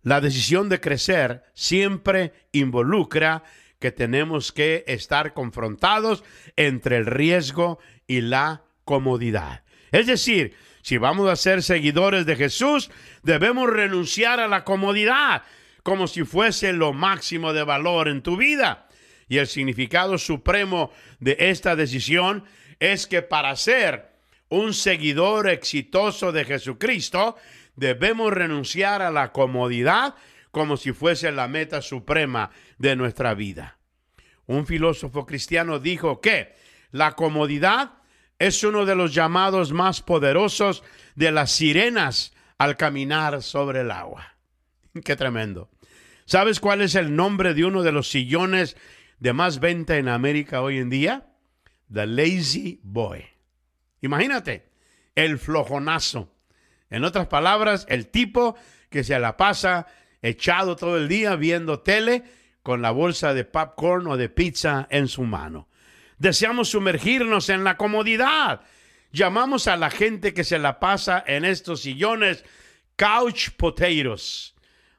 La 0.00 0.22
decisión 0.22 0.70
de 0.70 0.80
crecer 0.80 1.42
siempre 1.52 2.32
involucra 2.52 3.44
que 3.78 3.92
tenemos 3.92 4.52
que 4.52 4.84
estar 4.86 5.34
confrontados 5.34 6.24
entre 6.56 6.96
el 6.96 7.06
riesgo 7.06 7.78
y 8.06 8.20
la 8.20 8.62
comodidad. 8.84 9.62
Es 9.92 10.06
decir, 10.06 10.54
si 10.82 10.98
vamos 10.98 11.28
a 11.28 11.36
ser 11.36 11.62
seguidores 11.62 12.26
de 12.26 12.36
Jesús, 12.36 12.90
debemos 13.22 13.68
renunciar 13.70 14.40
a 14.40 14.48
la 14.48 14.64
comodidad 14.64 15.42
como 15.82 16.06
si 16.06 16.24
fuese 16.24 16.72
lo 16.72 16.92
máximo 16.92 17.52
de 17.52 17.62
valor 17.62 18.08
en 18.08 18.22
tu 18.22 18.36
vida. 18.36 18.88
Y 19.28 19.38
el 19.38 19.46
significado 19.46 20.18
supremo 20.18 20.90
de 21.20 21.36
esta 21.38 21.76
decisión 21.76 22.44
es 22.80 23.06
que 23.06 23.22
para 23.22 23.54
ser 23.56 24.08
un 24.48 24.72
seguidor 24.72 25.48
exitoso 25.48 26.32
de 26.32 26.44
Jesucristo, 26.44 27.36
debemos 27.76 28.32
renunciar 28.32 29.02
a 29.02 29.10
la 29.10 29.32
comodidad 29.32 30.14
como 30.50 30.76
si 30.76 30.92
fuese 30.92 31.30
la 31.32 31.48
meta 31.48 31.82
suprema 31.82 32.50
de 32.78 32.96
nuestra 32.96 33.34
vida. 33.34 33.78
Un 34.46 34.66
filósofo 34.66 35.26
cristiano 35.26 35.78
dijo 35.78 36.20
que 36.20 36.54
la 36.90 37.12
comodidad 37.12 37.98
es 38.38 38.62
uno 38.64 38.86
de 38.86 38.94
los 38.94 39.14
llamados 39.14 39.72
más 39.72 40.00
poderosos 40.00 40.82
de 41.14 41.32
las 41.32 41.50
sirenas 41.50 42.32
al 42.56 42.76
caminar 42.76 43.42
sobre 43.42 43.80
el 43.80 43.90
agua. 43.90 44.34
Qué 45.04 45.16
tremendo. 45.16 45.70
¿Sabes 46.24 46.60
cuál 46.60 46.82
es 46.82 46.94
el 46.94 47.16
nombre 47.16 47.54
de 47.54 47.64
uno 47.64 47.82
de 47.82 47.92
los 47.92 48.10
sillones 48.10 48.76
de 49.18 49.32
más 49.32 49.60
venta 49.60 49.96
en 49.96 50.08
América 50.08 50.62
hoy 50.62 50.78
en 50.78 50.90
día? 50.90 51.26
The 51.92 52.06
Lazy 52.06 52.80
Boy. 52.82 53.24
Imagínate, 54.02 54.68
el 55.14 55.38
flojonazo. 55.38 56.32
En 56.90 57.04
otras 57.04 57.26
palabras, 57.26 57.86
el 57.88 58.08
tipo 58.08 58.56
que 58.90 59.04
se 59.04 59.18
la 59.18 59.36
pasa 59.36 59.86
echado 60.22 60.76
todo 60.76 60.96
el 60.96 61.08
día 61.08 61.36
viendo 61.36 61.80
tele 61.80 62.24
con 62.62 62.82
la 62.82 62.90
bolsa 62.90 63.34
de 63.34 63.44
popcorn 63.44 64.06
o 64.08 64.16
de 64.16 64.28
pizza 64.28 64.86
en 64.90 65.08
su 65.08 65.22
mano. 65.22 65.68
Deseamos 66.18 66.70
sumergirnos 66.70 67.48
en 67.48 67.64
la 67.64 67.76
comodidad. 67.76 68.62
Llamamos 69.12 69.68
a 69.68 69.76
la 69.76 69.90
gente 69.90 70.34
que 70.34 70.44
se 70.44 70.58
la 70.58 70.80
pasa 70.80 71.22
en 71.26 71.44
estos 71.44 71.82
sillones 71.82 72.44
couch 72.96 73.50
potatoes, 73.56 74.54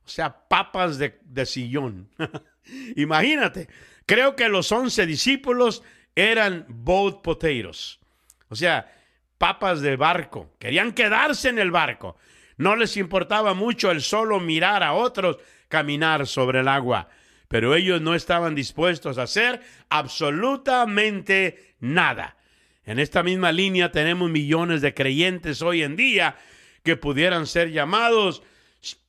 o 0.05 0.09
sea, 0.09 0.47
papas 0.47 0.97
de, 0.97 1.19
de 1.25 1.45
sillón. 1.45 2.09
Imagínate, 2.95 3.67
creo 4.05 4.35
que 4.35 4.47
los 4.47 4.71
once 4.71 5.05
discípulos 5.05 5.83
eran 6.15 6.65
boat 6.69 7.21
potatoes, 7.21 7.99
o 8.47 8.55
sea, 8.55 8.91
papas 9.38 9.81
de 9.81 9.95
barco. 9.95 10.55
Querían 10.59 10.93
quedarse 10.93 11.49
en 11.49 11.59
el 11.59 11.71
barco. 11.71 12.17
No 12.60 12.75
les 12.75 12.96
importaba 12.96 13.56
mucho 13.56 13.89
el 13.89 14.04
solo 14.04 14.39
mirar 14.39 14.84
a 14.84 14.94
otros 14.94 15.39
caminar 15.68 16.28
sobre 16.28 16.60
el 16.60 16.68
agua 16.68 17.10
pero 17.50 17.75
ellos 17.75 18.00
no 18.00 18.16
estaban 18.16 18.56
dispuestos 18.56 19.18
a 19.18 19.24
hacer 19.24 19.60
absolutamente 19.89 21.75
nada. 21.80 22.38
En 22.86 23.00
esta 23.00 23.24
misma 23.24 23.51
línea 23.51 23.92
tenemos 23.92 24.30
millones 24.30 24.82
de 24.82 24.94
creyentes 24.94 25.62
hoy 25.63 25.82
en 25.82 25.96
día 25.96 26.38
que 26.84 26.96
pudieran 26.96 27.48
ser 27.48 27.72
llamados 27.72 28.44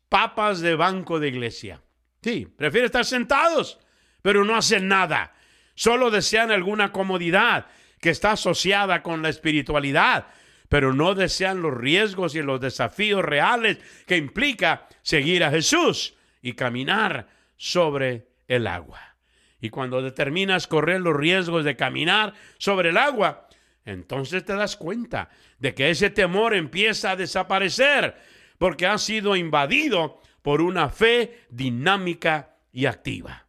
papas 0.09 0.61
de 0.61 0.75
banco 0.75 1.21
de 1.21 1.29
iglesia. 1.29 1.83
Sí, 2.23 2.47
prefieren 2.57 2.87
estar 2.87 3.05
sentados, 3.05 3.79
pero 4.23 4.43
no 4.45 4.57
hacen 4.57 4.89
nada. 4.89 5.35
Solo 5.75 6.11
desean 6.11 6.51
alguna 6.51 6.93
comodidad 6.93 7.67
que 8.01 8.09
está 8.09 8.33
asociada 8.33 9.03
con 9.03 9.21
la 9.21 9.29
espiritualidad, 9.29 10.29
pero 10.71 10.95
no 10.95 11.17
desean 11.17 11.63
los 11.63 11.77
riesgos 11.77 12.37
y 12.37 12.43
los 12.43 12.61
desafíos 12.61 13.25
reales 13.25 13.79
que 14.07 14.17
implica 14.17 14.87
seguir 15.03 15.43
a 15.43 15.51
Jesús 15.51 16.15
y 16.41 16.53
caminar 16.53 17.27
sobre 17.57 18.29
el 18.47 18.69
agua. 18.69 19.17
Y 19.61 19.71
cuando 19.71 20.01
determinas 20.01 20.69
correr 20.69 21.01
los 21.01 21.17
riesgos 21.17 21.65
de 21.65 21.75
caminar 21.75 22.35
sobre 22.57 22.91
el 22.91 22.99
agua, 22.99 23.49
entonces 23.85 24.45
te 24.45 24.55
das 24.55 24.77
cuenta 24.77 25.29
de 25.59 25.75
que 25.75 25.91
ese 25.91 26.09
temor 26.09 26.55
empieza 26.55 27.11
a 27.11 27.17
desaparecer 27.17 28.15
porque 28.57 28.87
ha 28.87 28.97
sido 28.99 29.35
invadido 29.35 30.21
por 30.41 30.63
una 30.63 30.89
fe 30.89 31.47
dinámica 31.51 32.55
y 32.73 32.87
activa. 32.87 33.45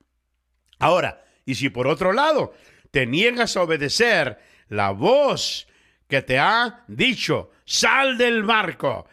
Ahora, 0.79 1.23
y 1.45 1.53
si 1.53 1.69
por 1.69 1.85
otro 1.85 2.13
lado 2.13 2.55
te 2.89 3.05
niegas 3.05 3.55
a 3.57 3.61
obedecer 3.61 4.39
la 4.69 4.89
voz 4.89 5.67
que 6.11 6.21
te 6.21 6.37
ha 6.37 6.83
dicho, 6.89 7.51
sal 7.63 8.17
del 8.17 8.43
barco, 8.43 9.07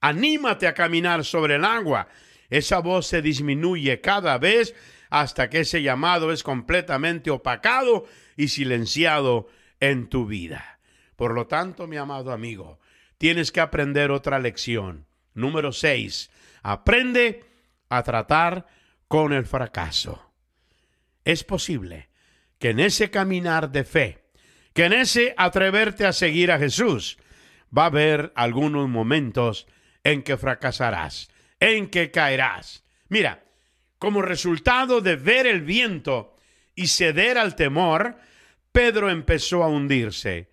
anímate 0.00 0.66
a 0.66 0.74
caminar 0.74 1.24
sobre 1.24 1.54
el 1.54 1.64
agua, 1.64 2.08
esa 2.50 2.80
voz 2.80 3.06
se 3.06 3.22
disminuye 3.22 4.00
cada 4.00 4.36
vez 4.36 4.74
hasta 5.10 5.48
que 5.48 5.60
ese 5.60 5.80
llamado 5.80 6.32
es 6.32 6.42
completamente 6.42 7.30
opacado 7.30 8.04
y 8.36 8.48
silenciado 8.48 9.46
en 9.78 10.08
tu 10.08 10.26
vida. 10.26 10.80
Por 11.14 11.34
lo 11.34 11.46
tanto, 11.46 11.86
mi 11.86 11.96
amado 11.96 12.32
amigo, 12.32 12.80
tienes 13.16 13.52
que 13.52 13.60
aprender 13.60 14.10
otra 14.10 14.40
lección. 14.40 15.06
Número 15.34 15.70
6. 15.70 16.32
Aprende 16.64 17.44
a 17.88 18.02
tratar 18.02 18.66
con 19.06 19.32
el 19.32 19.46
fracaso. 19.46 20.32
Es 21.24 21.44
posible 21.44 22.08
que 22.58 22.70
en 22.70 22.80
ese 22.80 23.08
caminar 23.10 23.70
de 23.70 23.84
fe, 23.84 24.19
que 24.72 24.84
en 24.84 24.92
ese 24.92 25.34
atreverte 25.36 26.06
a 26.06 26.12
seguir 26.12 26.52
a 26.52 26.58
Jesús, 26.58 27.18
va 27.76 27.84
a 27.84 27.86
haber 27.86 28.32
algunos 28.34 28.88
momentos 28.88 29.66
en 30.04 30.22
que 30.22 30.36
fracasarás, 30.36 31.30
en 31.58 31.88
que 31.88 32.10
caerás. 32.10 32.84
Mira, 33.08 33.44
como 33.98 34.22
resultado 34.22 35.00
de 35.00 35.16
ver 35.16 35.46
el 35.46 35.60
viento 35.60 36.34
y 36.74 36.86
ceder 36.86 37.38
al 37.38 37.54
temor, 37.54 38.16
Pedro 38.72 39.10
empezó 39.10 39.62
a 39.62 39.68
hundirse. 39.68 40.48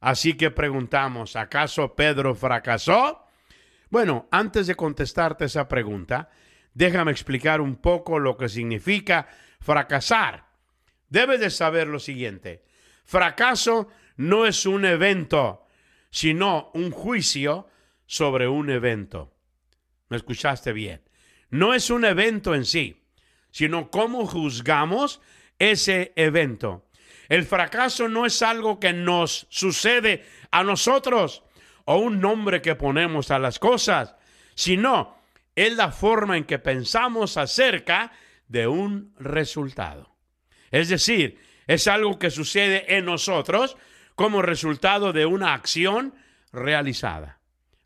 Así 0.00 0.34
que 0.34 0.50
preguntamos, 0.50 1.36
¿acaso 1.36 1.94
Pedro 1.94 2.34
fracasó? 2.34 3.24
Bueno, 3.90 4.28
antes 4.30 4.66
de 4.66 4.74
contestarte 4.74 5.46
esa 5.46 5.68
pregunta, 5.68 6.30
déjame 6.74 7.10
explicar 7.10 7.60
un 7.60 7.76
poco 7.76 8.18
lo 8.18 8.36
que 8.36 8.48
significa 8.48 9.28
fracasar. 9.60 10.46
Debes 11.08 11.40
de 11.40 11.50
saber 11.50 11.88
lo 11.88 11.98
siguiente. 11.98 12.62
Fracaso 13.10 13.88
no 14.16 14.46
es 14.46 14.66
un 14.66 14.84
evento, 14.84 15.66
sino 16.10 16.70
un 16.74 16.90
juicio 16.90 17.68
sobre 18.06 18.48
un 18.48 18.70
evento. 18.70 19.34
¿Me 20.08 20.16
escuchaste 20.16 20.72
bien? 20.72 21.02
no 21.50 21.74
es 21.74 21.90
un 21.90 22.04
evento 22.04 22.54
en 22.54 22.64
sí, 22.64 23.02
sino 23.50 23.90
cómo 23.90 24.26
juzgamos 24.26 25.20
ese 25.58 26.12
evento. 26.16 26.86
El 27.28 27.44
fracaso 27.44 28.08
no 28.08 28.26
es 28.26 28.42
algo 28.42 28.80
que 28.80 28.92
nos 28.92 29.46
sucede 29.50 30.24
a 30.50 30.64
nosotros 30.64 31.42
o 31.84 31.96
un 31.96 32.20
nombre 32.20 32.62
que 32.62 32.74
ponemos 32.74 33.30
a 33.30 33.38
las 33.38 33.58
cosas, 33.58 34.16
sino 34.54 35.16
es 35.54 35.76
la 35.76 35.92
forma 35.92 36.36
en 36.36 36.44
que 36.44 36.58
pensamos 36.58 37.36
acerca 37.36 38.12
de 38.48 38.66
un 38.66 39.14
resultado. 39.18 40.16
Es 40.70 40.88
decir, 40.88 41.38
es 41.66 41.86
algo 41.86 42.18
que 42.18 42.30
sucede 42.30 42.96
en 42.96 43.04
nosotros 43.04 43.76
como 44.14 44.42
resultado 44.42 45.12
de 45.12 45.26
una 45.26 45.54
acción 45.54 46.14
realizada. 46.52 47.38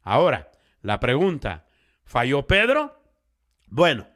Ahora, 0.03 0.51
la 0.83 1.01
pregunta, 1.01 1.67
¿falló 2.05 2.47
Pedro? 2.47 3.01
Bueno, 3.67 4.09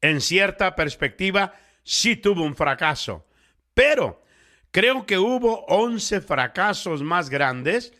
en 0.00 0.20
cierta 0.20 0.74
perspectiva, 0.74 1.54
sí 1.82 2.16
tuvo 2.16 2.42
un 2.42 2.56
fracaso, 2.56 3.26
pero 3.74 4.22
creo 4.70 5.06
que 5.06 5.18
hubo 5.18 5.64
11 5.66 6.20
fracasos 6.20 7.02
más 7.02 7.30
grandes 7.30 7.92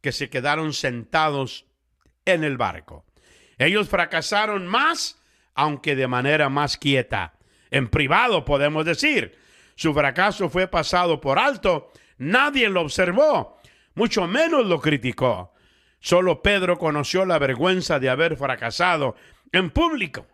que 0.00 0.12
se 0.12 0.30
quedaron 0.30 0.72
sentados 0.72 1.66
en 2.24 2.44
el 2.44 2.56
barco. 2.56 3.04
Ellos 3.58 3.88
fracasaron 3.88 4.66
más, 4.66 5.20
aunque 5.54 5.94
de 5.94 6.06
manera 6.06 6.48
más 6.48 6.76
quieta. 6.76 7.34
En 7.70 7.88
privado, 7.88 8.44
podemos 8.44 8.84
decir. 8.84 9.38
Su 9.80 9.94
fracaso 9.94 10.50
fue 10.50 10.68
pasado 10.68 11.22
por 11.22 11.38
alto, 11.38 11.90
nadie 12.18 12.68
lo 12.68 12.82
observó, 12.82 13.58
mucho 13.94 14.26
menos 14.26 14.66
lo 14.66 14.78
criticó. 14.78 15.54
Solo 16.00 16.42
Pedro 16.42 16.76
conoció 16.76 17.24
la 17.24 17.38
vergüenza 17.38 17.98
de 17.98 18.10
haber 18.10 18.36
fracasado 18.36 19.16
en 19.52 19.70
público. 19.70 20.26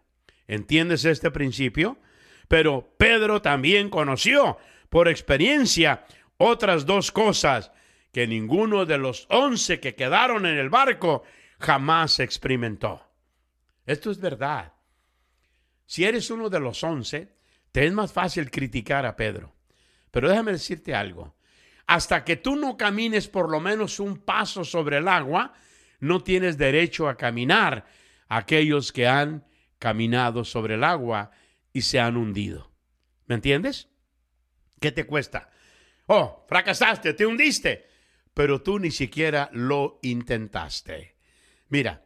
¿Entiendes 0.48 1.04
este 1.04 1.30
principio? 1.30 1.96
Pero 2.48 2.92
Pedro 2.98 3.40
también 3.40 3.88
conoció 3.88 4.58
por 4.88 5.06
experiencia 5.06 6.04
otras 6.38 6.84
dos 6.84 7.12
cosas 7.12 7.70
que 8.12 8.26
ninguno 8.26 8.84
de 8.84 8.98
los 8.98 9.28
once 9.30 9.78
que 9.78 9.94
quedaron 9.94 10.44
en 10.44 10.58
el 10.58 10.70
barco 10.70 11.22
jamás 11.60 12.18
experimentó. 12.18 13.00
Esto 13.86 14.10
es 14.10 14.18
verdad. 14.18 14.72
Si 15.84 16.04
eres 16.04 16.32
uno 16.32 16.50
de 16.50 16.58
los 16.58 16.82
once, 16.82 17.35
es 17.84 17.92
más 17.92 18.12
fácil 18.12 18.50
criticar 18.50 19.04
a 19.04 19.16
Pedro. 19.16 19.54
Pero 20.10 20.28
déjame 20.28 20.52
decirte 20.52 20.94
algo. 20.94 21.36
Hasta 21.86 22.24
que 22.24 22.36
tú 22.36 22.56
no 22.56 22.76
camines 22.76 23.28
por 23.28 23.50
lo 23.50 23.60
menos 23.60 24.00
un 24.00 24.16
paso 24.16 24.64
sobre 24.64 24.98
el 24.98 25.08
agua, 25.08 25.52
no 26.00 26.22
tienes 26.22 26.58
derecho 26.58 27.08
a 27.08 27.16
caminar 27.16 27.86
aquellos 28.28 28.92
que 28.92 29.06
han 29.06 29.44
caminado 29.78 30.44
sobre 30.44 30.74
el 30.74 30.84
agua 30.84 31.30
y 31.72 31.82
se 31.82 32.00
han 32.00 32.16
hundido. 32.16 32.72
¿Me 33.26 33.34
entiendes? 33.34 33.88
¿Qué 34.80 34.92
te 34.92 35.04
cuesta? 35.06 35.50
Oh, 36.06 36.44
fracasaste, 36.48 37.14
te 37.14 37.26
hundiste, 37.26 37.86
pero 38.34 38.62
tú 38.62 38.78
ni 38.78 38.90
siquiera 38.90 39.50
lo 39.52 39.98
intentaste. 40.02 41.16
Mira, 41.68 42.04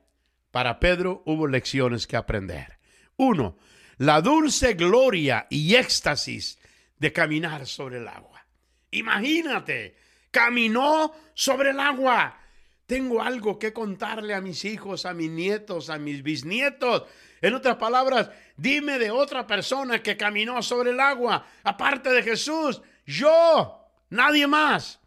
para 0.50 0.80
Pedro 0.80 1.22
hubo 1.26 1.46
lecciones 1.46 2.06
que 2.06 2.16
aprender. 2.16 2.78
Uno, 3.16 3.58
la 4.00 4.22
dulce 4.22 4.72
gloria 4.74 5.46
y 5.50 5.74
éxtasis 5.74 6.58
de 6.98 7.12
caminar 7.12 7.66
sobre 7.66 7.98
el 7.98 8.08
agua. 8.08 8.46
Imagínate, 8.92 9.94
caminó 10.30 11.12
sobre 11.34 11.70
el 11.70 11.80
agua. 11.80 12.38
Tengo 12.86 13.20
algo 13.22 13.58
que 13.58 13.74
contarle 13.74 14.32
a 14.32 14.40
mis 14.40 14.64
hijos, 14.64 15.04
a 15.04 15.12
mis 15.12 15.30
nietos, 15.30 15.90
a 15.90 15.98
mis 15.98 16.22
bisnietos. 16.22 17.04
En 17.42 17.52
otras 17.52 17.76
palabras, 17.76 18.30
dime 18.56 18.98
de 18.98 19.10
otra 19.10 19.46
persona 19.46 20.02
que 20.02 20.16
caminó 20.16 20.62
sobre 20.62 20.92
el 20.92 21.00
agua, 21.00 21.46
aparte 21.62 22.10
de 22.10 22.22
Jesús. 22.22 22.80
Yo, 23.04 23.84
nadie 24.08 24.46
más 24.46 24.98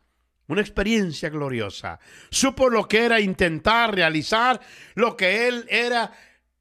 una 0.46 0.62
experiencia 0.62 1.30
gloriosa. 1.30 2.00
Supo 2.30 2.70
lo 2.70 2.88
que 2.88 3.06
era 3.06 3.20
intentar 3.20 3.96
realizar 3.96 4.60
lo 4.94 5.18
que 5.18 5.48
él 5.48 5.66
era 5.68 6.12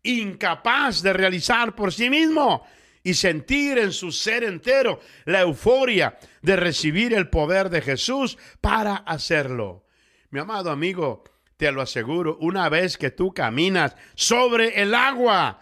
incapaz 0.03 1.03
de 1.03 1.13
realizar 1.13 1.75
por 1.75 1.93
sí 1.93 2.11
mismo 2.11 2.67
y 3.03 3.15
sentir 3.15 3.79
en 3.79 3.93
su 3.93 4.13
ser 4.13 4.45
entero 4.45 5.01
la 5.25 5.41
euforia 5.41 6.19
de 6.41 6.57
recibir 6.57 7.15
el 7.15 7.29
poder 7.29 7.69
de 7.69 7.83
Jesús 7.83 8.39
para 8.61 8.97
hacerlo. 8.97 9.85
Mi 10.31 10.41
amado 10.41 10.71
amigo, 10.71 11.25
te 11.57 11.71
lo 11.73 11.83
aseguro, 11.83 12.39
una 12.41 12.69
vez 12.69 12.97
que 12.97 13.11
tú 13.11 13.33
caminas 13.33 13.97
sobre 14.15 14.81
el 14.83 14.95
agua, 14.95 15.61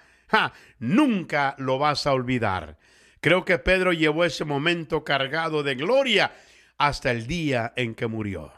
nunca 0.79 1.55
lo 1.59 1.79
vas 1.79 2.07
a 2.07 2.13
olvidar. 2.13 2.79
Creo 3.21 3.45
que 3.45 3.59
Pedro 3.59 3.93
llevó 3.93 4.25
ese 4.25 4.45
momento 4.45 5.05
cargado 5.05 5.63
de 5.63 5.75
gloria 5.75 6.33
hasta 6.79 7.11
el 7.11 7.27
día 7.27 7.73
en 7.77 7.95
que 7.95 8.07
murió. 8.07 8.53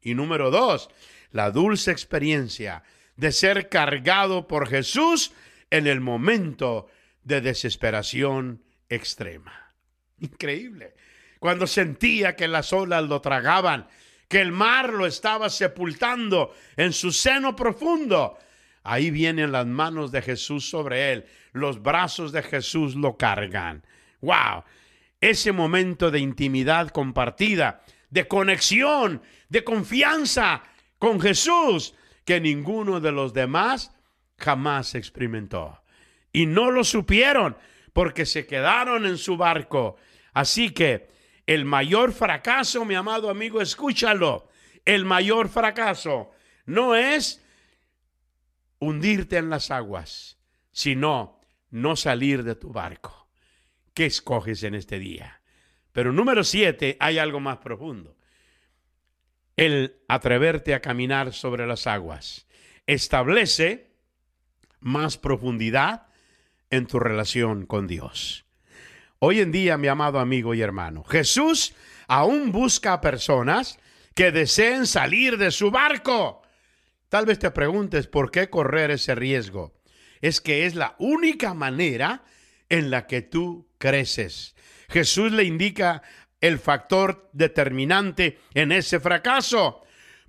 Y 0.00 0.14
número 0.14 0.50
dos, 0.50 0.90
la 1.32 1.50
dulce 1.50 1.90
experiencia 1.90 2.84
de 3.16 3.32
ser 3.32 3.68
cargado 3.68 4.46
por 4.46 4.68
Jesús 4.68 5.32
en 5.70 5.86
el 5.86 6.00
momento 6.00 6.88
de 7.22 7.40
desesperación 7.40 8.62
extrema. 8.88 9.72
Increíble. 10.18 10.94
Cuando 11.38 11.66
sentía 11.66 12.36
que 12.36 12.48
las 12.48 12.72
olas 12.72 13.04
lo 13.04 13.20
tragaban, 13.20 13.86
que 14.28 14.40
el 14.40 14.52
mar 14.52 14.92
lo 14.92 15.06
estaba 15.06 15.50
sepultando 15.50 16.54
en 16.76 16.92
su 16.92 17.12
seno 17.12 17.54
profundo, 17.54 18.38
ahí 18.82 19.10
vienen 19.10 19.52
las 19.52 19.66
manos 19.66 20.10
de 20.12 20.22
Jesús 20.22 20.68
sobre 20.68 21.12
él, 21.12 21.26
los 21.52 21.82
brazos 21.82 22.32
de 22.32 22.42
Jesús 22.42 22.94
lo 22.94 23.16
cargan. 23.16 23.84
¡Wow! 24.20 24.64
ese 25.30 25.52
momento 25.52 26.10
de 26.10 26.18
intimidad 26.20 26.90
compartida, 26.90 27.82
de 28.10 28.28
conexión, 28.28 29.22
de 29.48 29.64
confianza 29.64 30.62
con 30.98 31.18
Jesús 31.18 31.94
que 32.24 32.40
ninguno 32.40 33.00
de 33.00 33.12
los 33.12 33.32
demás 33.34 33.92
jamás 34.36 34.94
experimentó. 34.94 35.82
Y 36.32 36.46
no 36.46 36.70
lo 36.70 36.84
supieron 36.84 37.56
porque 37.92 38.26
se 38.26 38.46
quedaron 38.46 39.06
en 39.06 39.18
su 39.18 39.36
barco. 39.36 39.96
Así 40.32 40.70
que 40.70 41.08
el 41.46 41.64
mayor 41.64 42.12
fracaso, 42.12 42.84
mi 42.84 42.94
amado 42.94 43.30
amigo, 43.30 43.60
escúchalo, 43.60 44.48
el 44.84 45.04
mayor 45.04 45.48
fracaso 45.48 46.30
no 46.66 46.94
es 46.94 47.44
hundirte 48.78 49.36
en 49.36 49.50
las 49.50 49.70
aguas, 49.70 50.38
sino 50.72 51.40
no 51.70 51.96
salir 51.96 52.42
de 52.42 52.54
tu 52.54 52.72
barco. 52.72 53.28
¿Qué 53.94 54.06
escoges 54.06 54.62
en 54.64 54.74
este 54.74 54.98
día? 54.98 55.40
Pero 55.92 56.12
número 56.12 56.42
siete, 56.42 56.96
hay 56.98 57.18
algo 57.18 57.38
más 57.38 57.58
profundo. 57.58 58.16
El 59.56 59.96
atreverte 60.08 60.74
a 60.74 60.80
caminar 60.80 61.32
sobre 61.32 61.66
las 61.66 61.86
aguas 61.86 62.46
establece 62.86 63.90
más 64.80 65.16
profundidad 65.16 66.08
en 66.70 66.86
tu 66.86 66.98
relación 66.98 67.66
con 67.66 67.86
Dios. 67.86 68.44
Hoy 69.20 69.40
en 69.40 69.52
día, 69.52 69.78
mi 69.78 69.88
amado 69.88 70.18
amigo 70.18 70.54
y 70.54 70.60
hermano, 70.60 71.04
Jesús 71.04 71.74
aún 72.08 72.50
busca 72.50 72.94
a 72.94 73.00
personas 73.00 73.78
que 74.14 74.32
deseen 74.32 74.86
salir 74.86 75.38
de 75.38 75.50
su 75.50 75.70
barco. 75.70 76.42
Tal 77.08 77.24
vez 77.24 77.38
te 77.38 77.50
preguntes 77.52 78.08
por 78.08 78.30
qué 78.30 78.50
correr 78.50 78.90
ese 78.90 79.14
riesgo. 79.14 79.72
Es 80.20 80.40
que 80.40 80.66
es 80.66 80.74
la 80.74 80.96
única 80.98 81.54
manera 81.54 82.24
en 82.68 82.90
la 82.90 83.06
que 83.06 83.22
tú 83.22 83.68
creces. 83.78 84.56
Jesús 84.88 85.32
le 85.32 85.44
indica 85.44 86.02
el 86.44 86.58
factor 86.58 87.30
determinante 87.32 88.38
en 88.52 88.70
ese 88.70 89.00
fracaso. 89.00 89.80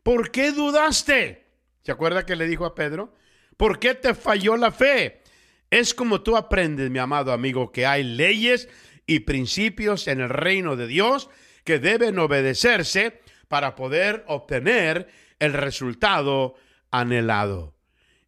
¿Por 0.01 0.32
qué 0.32 0.54
dudaste? 0.54 1.45
¿Se 1.84 1.91
acuerda 1.91 2.25
que 2.25 2.38
le 2.38 2.47
dijo 2.47 2.65
a 2.65 2.73
Pedro? 2.73 3.13
¿Por 3.58 3.80
qué 3.80 3.95
te 3.95 4.13
falló 4.13 4.56
la 4.56 4.71
fe? 4.71 5.21
Es 5.69 5.93
como 5.93 6.21
tú 6.21 6.38
aprendes, 6.38 6.89
mi 6.89 6.99
amado 6.99 7.34
amigo, 7.34 7.73
que 7.73 7.86
hay 7.86 8.04
leyes 8.06 8.69
y 9.06 9.19
principios 9.19 10.08
en 10.08 10.21
el 10.21 10.30
reino 10.30 10.78
de 10.78 10.88
Dios 10.88 11.30
que 11.65 11.80
deben 11.80 12.17
obedecerse 12.17 13.19
para 13.49 13.75
poder 13.75 14.23
obtener 14.28 15.10
el 15.39 15.51
resultado 15.51 16.56
anhelado. 16.91 17.75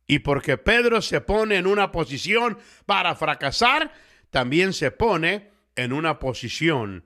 Y 0.07 0.19
porque 0.19 0.57
Pedro 0.57 1.01
se 1.01 1.21
pone 1.21 1.55
en 1.55 1.67
una 1.67 1.93
posición 1.93 2.57
para 2.85 3.15
fracasar, 3.15 3.93
también 4.29 4.73
se 4.73 4.91
pone 4.91 5.51
en 5.77 5.93
una 5.93 6.19
posición 6.19 7.05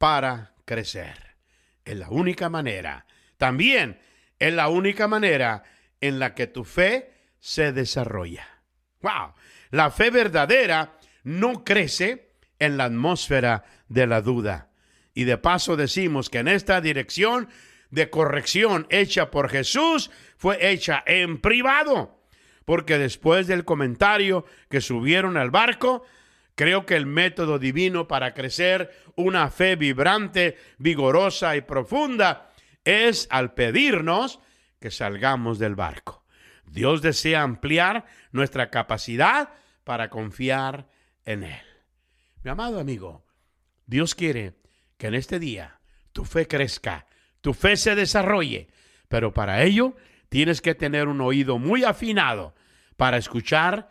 para 0.00 0.54
crecer. 0.64 1.36
Es 1.84 1.94
la 1.94 2.08
única 2.08 2.48
manera. 2.48 3.04
También 3.36 4.00
es 4.38 4.50
la 4.54 4.68
única 4.70 5.08
manera 5.08 5.62
en 6.00 6.18
la 6.18 6.34
que 6.34 6.46
tu 6.46 6.64
fe 6.64 7.12
se 7.38 7.72
desarrolla. 7.72 8.48
¡Wow! 9.02 9.34
La 9.68 9.90
fe 9.90 10.08
verdadera 10.08 10.96
no 11.22 11.64
crece 11.64 12.30
en 12.58 12.78
la 12.78 12.84
atmósfera 12.84 13.64
de 13.88 14.06
la 14.06 14.22
duda. 14.22 14.70
Y 15.12 15.24
de 15.24 15.36
paso 15.36 15.76
decimos 15.76 16.30
que 16.30 16.38
en 16.38 16.48
esta 16.48 16.80
dirección 16.80 17.50
de 17.90 18.08
corrección 18.08 18.86
hecha 18.88 19.30
por 19.30 19.50
Jesús 19.50 20.10
fue 20.38 20.70
hecha 20.70 21.04
en 21.06 21.42
privado. 21.42 22.24
Porque 22.64 22.96
después 22.96 23.46
del 23.46 23.66
comentario 23.66 24.46
que 24.70 24.80
subieron 24.80 25.36
al 25.36 25.50
barco, 25.50 26.06
Creo 26.54 26.86
que 26.86 26.96
el 26.96 27.06
método 27.06 27.58
divino 27.58 28.06
para 28.08 28.34
crecer 28.34 28.90
una 29.16 29.50
fe 29.50 29.76
vibrante, 29.76 30.56
vigorosa 30.78 31.56
y 31.56 31.62
profunda 31.62 32.50
es 32.84 33.28
al 33.30 33.54
pedirnos 33.54 34.40
que 34.78 34.90
salgamos 34.90 35.58
del 35.58 35.74
barco. 35.74 36.24
Dios 36.66 37.02
desea 37.02 37.42
ampliar 37.42 38.06
nuestra 38.32 38.70
capacidad 38.70 39.50
para 39.84 40.08
confiar 40.08 40.88
en 41.24 41.44
Él. 41.44 41.62
Mi 42.42 42.50
amado 42.50 42.78
amigo, 42.80 43.24
Dios 43.86 44.14
quiere 44.14 44.54
que 44.96 45.08
en 45.08 45.14
este 45.14 45.38
día 45.38 45.80
tu 46.12 46.24
fe 46.24 46.46
crezca, 46.46 47.06
tu 47.40 47.54
fe 47.54 47.76
se 47.76 47.94
desarrolle, 47.94 48.68
pero 49.08 49.32
para 49.32 49.62
ello 49.62 49.96
tienes 50.28 50.60
que 50.60 50.74
tener 50.74 51.08
un 51.08 51.20
oído 51.20 51.58
muy 51.58 51.84
afinado 51.84 52.54
para 52.96 53.16
escuchar 53.16 53.88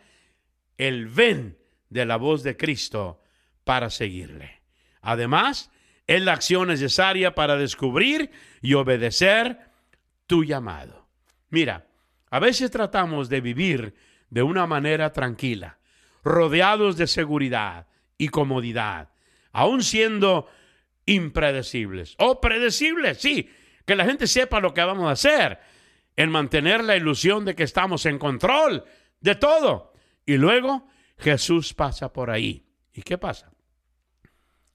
el 0.78 1.06
ven 1.06 1.59
de 1.90 2.06
la 2.06 2.16
voz 2.16 2.42
de 2.42 2.56
Cristo 2.56 3.20
para 3.64 3.90
seguirle. 3.90 4.62
Además, 5.02 5.70
es 6.06 6.22
la 6.22 6.32
acción 6.32 6.68
necesaria 6.68 7.34
para 7.34 7.56
descubrir 7.56 8.30
y 8.62 8.74
obedecer 8.74 9.58
tu 10.26 10.44
llamado. 10.44 11.08
Mira, 11.50 11.86
a 12.30 12.38
veces 12.38 12.70
tratamos 12.70 13.28
de 13.28 13.40
vivir 13.40 13.94
de 14.30 14.42
una 14.42 14.66
manera 14.66 15.12
tranquila, 15.12 15.78
rodeados 16.22 16.96
de 16.96 17.06
seguridad 17.06 17.88
y 18.16 18.28
comodidad, 18.28 19.10
aun 19.52 19.82
siendo 19.82 20.48
impredecibles 21.06 22.14
o 22.18 22.40
predecibles, 22.40 23.18
sí, 23.18 23.50
que 23.84 23.96
la 23.96 24.04
gente 24.04 24.26
sepa 24.26 24.60
lo 24.60 24.72
que 24.72 24.82
vamos 24.82 25.08
a 25.08 25.12
hacer, 25.12 25.58
en 26.16 26.30
mantener 26.30 26.84
la 26.84 26.96
ilusión 26.96 27.44
de 27.44 27.56
que 27.56 27.64
estamos 27.64 28.06
en 28.06 28.18
control 28.18 28.84
de 29.20 29.34
todo. 29.34 29.92
Y 30.26 30.36
luego 30.36 30.88
Jesús 31.20 31.74
pasa 31.74 32.12
por 32.12 32.30
ahí. 32.30 32.66
¿Y 32.92 33.02
qué 33.02 33.18
pasa? 33.18 33.52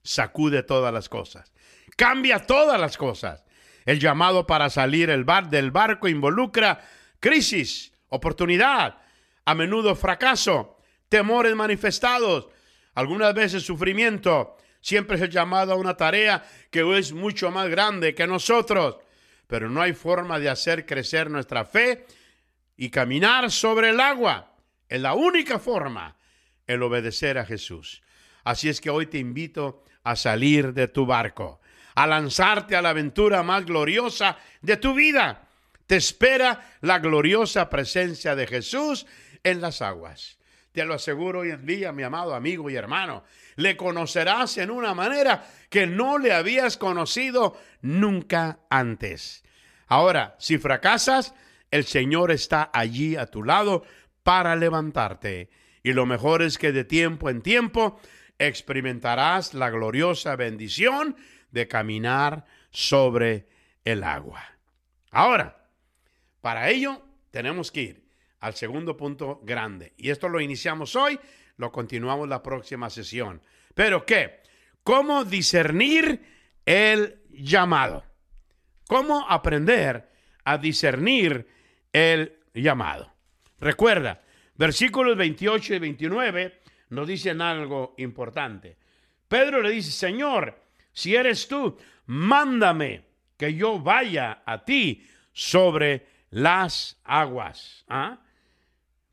Sacude 0.03 0.63
todas 0.63 0.93
las 0.93 1.09
cosas, 1.09 1.51
cambia 1.97 2.45
todas 2.45 2.79
las 2.79 2.97
cosas. 2.97 3.43
El 3.85 3.99
llamado 3.99 4.47
para 4.47 4.69
salir 4.69 5.09
el 5.09 5.23
bar 5.23 5.49
del 5.49 5.71
barco 5.71 6.07
involucra 6.07 6.83
crisis, 7.19 7.91
oportunidad, 8.09 8.97
a 9.45 9.55
menudo 9.55 9.95
fracaso, 9.95 10.77
temores 11.09 11.55
manifestados, 11.55 12.49
algunas 12.95 13.33
veces 13.33 13.63
sufrimiento. 13.63 14.57
Siempre 14.81 15.17
es 15.17 15.23
el 15.23 15.29
llamado 15.29 15.73
a 15.73 15.75
una 15.75 15.97
tarea 15.97 16.43
que 16.71 16.97
es 16.97 17.13
mucho 17.13 17.51
más 17.51 17.69
grande 17.69 18.15
que 18.15 18.27
nosotros, 18.27 18.97
pero 19.47 19.69
no 19.69 19.81
hay 19.81 19.93
forma 19.93 20.39
de 20.39 20.49
hacer 20.49 20.85
crecer 20.85 21.29
nuestra 21.29 21.65
fe 21.65 22.05
y 22.77 22.89
caminar 22.89 23.51
sobre 23.51 23.89
el 23.89 23.99
agua. 23.99 24.51
Es 24.87 25.01
la 25.01 25.13
única 25.13 25.59
forma 25.59 26.15
el 26.67 26.83
obedecer 26.83 27.37
a 27.37 27.45
Jesús. 27.45 28.01
Así 28.43 28.69
es 28.69 28.81
que 28.81 28.89
hoy 28.89 29.07
te 29.07 29.17
invito 29.17 29.83
a 30.03 30.15
salir 30.15 30.73
de 30.73 30.87
tu 30.87 31.05
barco, 31.05 31.59
a 31.95 32.05
lanzarte 32.05 32.75
a 32.75 32.81
la 32.81 32.89
aventura 32.89 33.43
más 33.43 33.65
gloriosa 33.65 34.37
de 34.61 34.77
tu 34.77 34.93
vida 34.93 35.45
te 35.87 35.95
espera 35.97 36.77
la 36.81 36.99
gloriosa 36.99 37.69
presencia 37.69 38.35
de 38.35 38.47
Jesús 38.47 39.05
en 39.43 39.61
las 39.61 39.81
aguas. 39.81 40.37
Te 40.71 40.83
lo 40.83 40.95
aseguro 40.95 41.41
hoy 41.41 41.51
en 41.51 41.65
día, 41.65 41.91
mi 41.91 42.03
amado 42.03 42.35
amigo 42.35 42.69
y 42.69 42.75
hermano, 42.75 43.23
le 43.55 43.77
conocerás 43.77 44.57
en 44.57 44.71
una 44.71 44.93
manera 44.93 45.47
que 45.69 45.87
no 45.87 46.17
le 46.17 46.33
habías 46.33 46.75
conocido 46.75 47.57
nunca 47.81 48.59
antes. 48.69 49.43
Ahora, 49.87 50.35
si 50.39 50.57
fracasas, 50.57 51.33
el 51.71 51.85
Señor 51.85 52.31
está 52.31 52.69
allí 52.73 53.15
a 53.15 53.27
tu 53.27 53.43
lado 53.43 53.85
para 54.23 54.55
levantarte. 54.55 55.49
Y 55.85 55.93
lo 55.93 56.07
mejor 56.07 56.41
es 56.41 56.57
que 56.57 56.71
de 56.71 56.83
tiempo 56.83 57.29
en 57.29 57.43
tiempo 57.43 57.99
experimentarás 58.39 59.53
la 59.53 59.69
gloriosa 59.69 60.35
bendición 60.35 61.15
de 61.51 61.67
caminar 61.67 62.47
sobre 62.71 63.47
el 63.83 64.03
agua. 64.03 64.43
Ahora, 65.11 65.69
para 66.41 66.71
ello, 66.71 67.05
tenemos 67.29 67.71
que 67.71 67.81
ir 67.81 68.03
al 68.39 68.55
segundo 68.55 68.97
punto 68.97 69.41
grande. 69.43 69.93
Y 69.95 70.09
esto 70.09 70.27
lo 70.27 70.41
iniciamos 70.41 70.95
hoy, 70.95 71.19
lo 71.57 71.71
continuamos 71.71 72.27
la 72.27 72.41
próxima 72.41 72.89
sesión. 72.89 73.43
Pero 73.75 74.07
¿qué? 74.07 74.41
¿Cómo 74.83 75.23
discernir 75.23 76.19
el 76.65 77.21
llamado? 77.29 78.03
¿Cómo 78.87 79.29
aprender 79.29 80.09
a 80.45 80.57
discernir 80.57 81.47
el 81.93 82.39
llamado? 82.55 83.13
Recuerda, 83.59 84.23
versículos 84.57 85.17
28 85.17 85.75
y 85.75 85.79
29 85.79 86.59
nos 86.89 87.07
dicen 87.07 87.41
algo 87.41 87.95
importante. 87.97 88.77
Pedro 89.27 89.61
le 89.61 89.71
dice, 89.71 89.91
Señor, 89.91 90.59
si 90.93 91.15
eres 91.15 91.47
tú, 91.47 91.77
mándame 92.05 93.03
que 93.37 93.53
yo 93.53 93.79
vaya 93.79 94.43
a 94.45 94.63
ti 94.63 95.05
sobre 95.33 96.07
las 96.29 96.99
aguas. 97.03 97.85
¿Ah? 97.89 98.19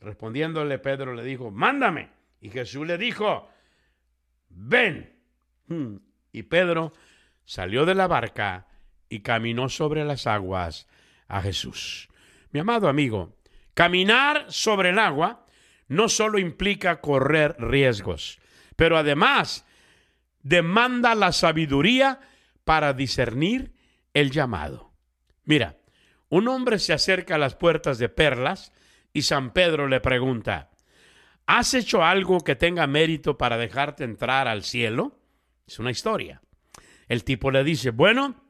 Respondiéndole 0.01 0.79
Pedro 0.79 1.15
le 1.15 1.25
dijo, 1.25 1.51
mándame. 1.51 2.11
Y 2.41 2.51
Jesús 2.51 2.87
le 2.87 2.99
dijo, 2.99 3.49
ven. 4.49 5.13
Hmm. 5.69 5.97
Y 6.33 6.45
Pedro 6.45 6.93
salió 7.45 7.85
de 7.85 7.95
la 7.95 8.07
barca 8.07 8.67
y 9.09 9.21
caminó 9.21 9.69
sobre 9.69 10.05
las 10.05 10.27
aguas 10.27 10.89
a 11.29 11.43
Jesús. 11.43 12.09
Mi 12.51 12.61
amado 12.61 12.89
amigo, 12.89 13.37
caminar 13.75 14.47
sobre 14.49 14.91
el 14.91 14.99
agua 14.99 15.47
no 15.89 16.09
solo 16.09 16.39
implica 16.39 17.01
correr 17.01 17.57
riesgos, 17.59 18.41
pero 18.77 18.97
además 18.97 19.67
demanda 20.43 21.15
la 21.15 21.33
sabiduría 21.33 22.21
para 22.65 22.93
discernir 22.93 23.73
el 24.15 24.31
llamado. 24.31 24.93
Mira, 25.45 25.79
un 26.29 26.49
hombre 26.49 26.79
se 26.79 26.93
acerca 26.93 27.35
a 27.35 27.39
las 27.39 27.55
puertas 27.55 27.99
de 27.99 28.09
Perlas 28.09 28.73
y 29.13 29.23
San 29.23 29.53
Pedro 29.53 29.89
le 29.89 30.01
pregunta, 30.01 30.71
¿has 31.47 31.75
hecho 31.75 32.03
algo 32.03 32.41
que 32.41 32.57
tenga 32.57 32.87
mérito 32.87 33.37
para 33.37 33.59
dejarte 33.59 34.05
entrar 34.05 34.49
al 34.49 34.63
cielo? 34.63 35.19
Es 35.67 35.79
una 35.79 35.91
historia. 35.91 36.41
El 37.09 37.25
tipo 37.25 37.51
le 37.51 37.65
dice, 37.65 37.91
bueno, 37.91 38.43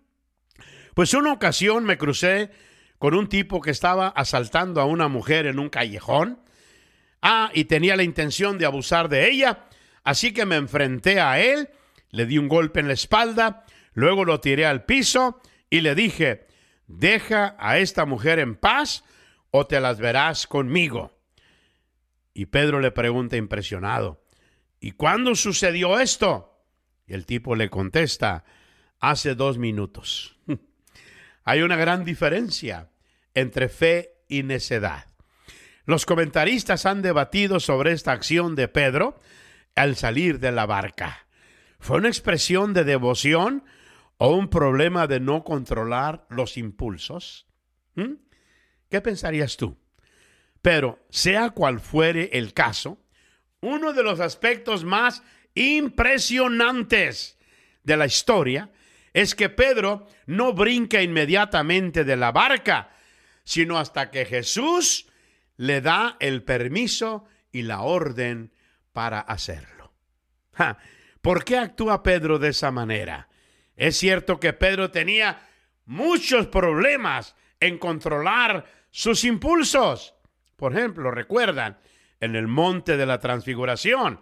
pues 0.94 1.14
una 1.14 1.32
ocasión 1.32 1.84
me 1.84 1.98
crucé 1.98 2.50
con 3.02 3.14
un 3.14 3.28
tipo 3.28 3.60
que 3.60 3.72
estaba 3.72 4.06
asaltando 4.06 4.80
a 4.80 4.84
una 4.84 5.08
mujer 5.08 5.46
en 5.46 5.58
un 5.58 5.70
callejón. 5.70 6.38
Ah, 7.20 7.50
y 7.52 7.64
tenía 7.64 7.96
la 7.96 8.04
intención 8.04 8.58
de 8.58 8.64
abusar 8.64 9.08
de 9.08 9.28
ella, 9.28 9.64
así 10.04 10.32
que 10.32 10.46
me 10.46 10.54
enfrenté 10.54 11.20
a 11.20 11.40
él, 11.40 11.70
le 12.10 12.26
di 12.26 12.38
un 12.38 12.46
golpe 12.46 12.78
en 12.78 12.86
la 12.86 12.92
espalda, 12.92 13.64
luego 13.92 14.24
lo 14.24 14.38
tiré 14.38 14.66
al 14.66 14.84
piso 14.84 15.40
y 15.68 15.80
le 15.80 15.96
dije, 15.96 16.46
deja 16.86 17.56
a 17.58 17.78
esta 17.78 18.06
mujer 18.06 18.38
en 18.38 18.54
paz 18.54 19.02
o 19.50 19.66
te 19.66 19.80
las 19.80 19.98
verás 19.98 20.46
conmigo. 20.46 21.18
Y 22.32 22.46
Pedro 22.46 22.78
le 22.78 22.92
pregunta 22.92 23.36
impresionado, 23.36 24.22
¿y 24.78 24.92
cuándo 24.92 25.34
sucedió 25.34 25.98
esto? 25.98 26.64
Y 27.08 27.14
el 27.14 27.26
tipo 27.26 27.56
le 27.56 27.68
contesta, 27.68 28.44
hace 29.00 29.34
dos 29.34 29.58
minutos. 29.58 30.38
Hay 31.44 31.62
una 31.62 31.74
gran 31.74 32.04
diferencia 32.04 32.91
entre 33.34 33.68
fe 33.68 34.14
y 34.28 34.42
necedad. 34.42 35.06
Los 35.84 36.06
comentaristas 36.06 36.86
han 36.86 37.02
debatido 37.02 37.60
sobre 37.60 37.92
esta 37.92 38.12
acción 38.12 38.54
de 38.54 38.68
Pedro 38.68 39.18
al 39.74 39.96
salir 39.96 40.38
de 40.38 40.52
la 40.52 40.66
barca. 40.66 41.26
¿Fue 41.78 41.98
una 41.98 42.08
expresión 42.08 42.72
de 42.74 42.84
devoción 42.84 43.64
o 44.18 44.34
un 44.34 44.48
problema 44.48 45.06
de 45.06 45.18
no 45.18 45.42
controlar 45.42 46.26
los 46.30 46.56
impulsos? 46.56 47.48
¿Mm? 47.94 48.14
¿Qué 48.88 49.00
pensarías 49.00 49.56
tú? 49.56 49.76
Pero 50.60 51.00
sea 51.10 51.50
cual 51.50 51.80
fuere 51.80 52.30
el 52.32 52.54
caso, 52.54 52.98
uno 53.60 53.92
de 53.92 54.04
los 54.04 54.20
aspectos 54.20 54.84
más 54.84 55.22
impresionantes 55.54 57.38
de 57.82 57.96
la 57.96 58.06
historia 58.06 58.70
es 59.12 59.34
que 59.34 59.48
Pedro 59.48 60.06
no 60.26 60.52
brinca 60.52 61.02
inmediatamente 61.02 62.04
de 62.04 62.16
la 62.16 62.32
barca, 62.32 62.94
sino 63.44 63.78
hasta 63.78 64.10
que 64.10 64.24
Jesús 64.24 65.06
le 65.56 65.80
da 65.80 66.16
el 66.20 66.42
permiso 66.42 67.24
y 67.50 67.62
la 67.62 67.82
orden 67.82 68.52
para 68.92 69.20
hacerlo. 69.20 69.92
¿Por 71.20 71.44
qué 71.44 71.58
actúa 71.58 72.02
Pedro 72.02 72.38
de 72.38 72.48
esa 72.48 72.70
manera? 72.70 73.28
Es 73.76 73.96
cierto 73.96 74.38
que 74.38 74.52
Pedro 74.52 74.90
tenía 74.90 75.48
muchos 75.86 76.46
problemas 76.46 77.34
en 77.60 77.78
controlar 77.78 78.66
sus 78.90 79.24
impulsos. 79.24 80.14
Por 80.56 80.76
ejemplo, 80.76 81.10
recuerdan, 81.10 81.78
en 82.20 82.36
el 82.36 82.46
monte 82.46 82.96
de 82.96 83.06
la 83.06 83.18
transfiguración, 83.18 84.20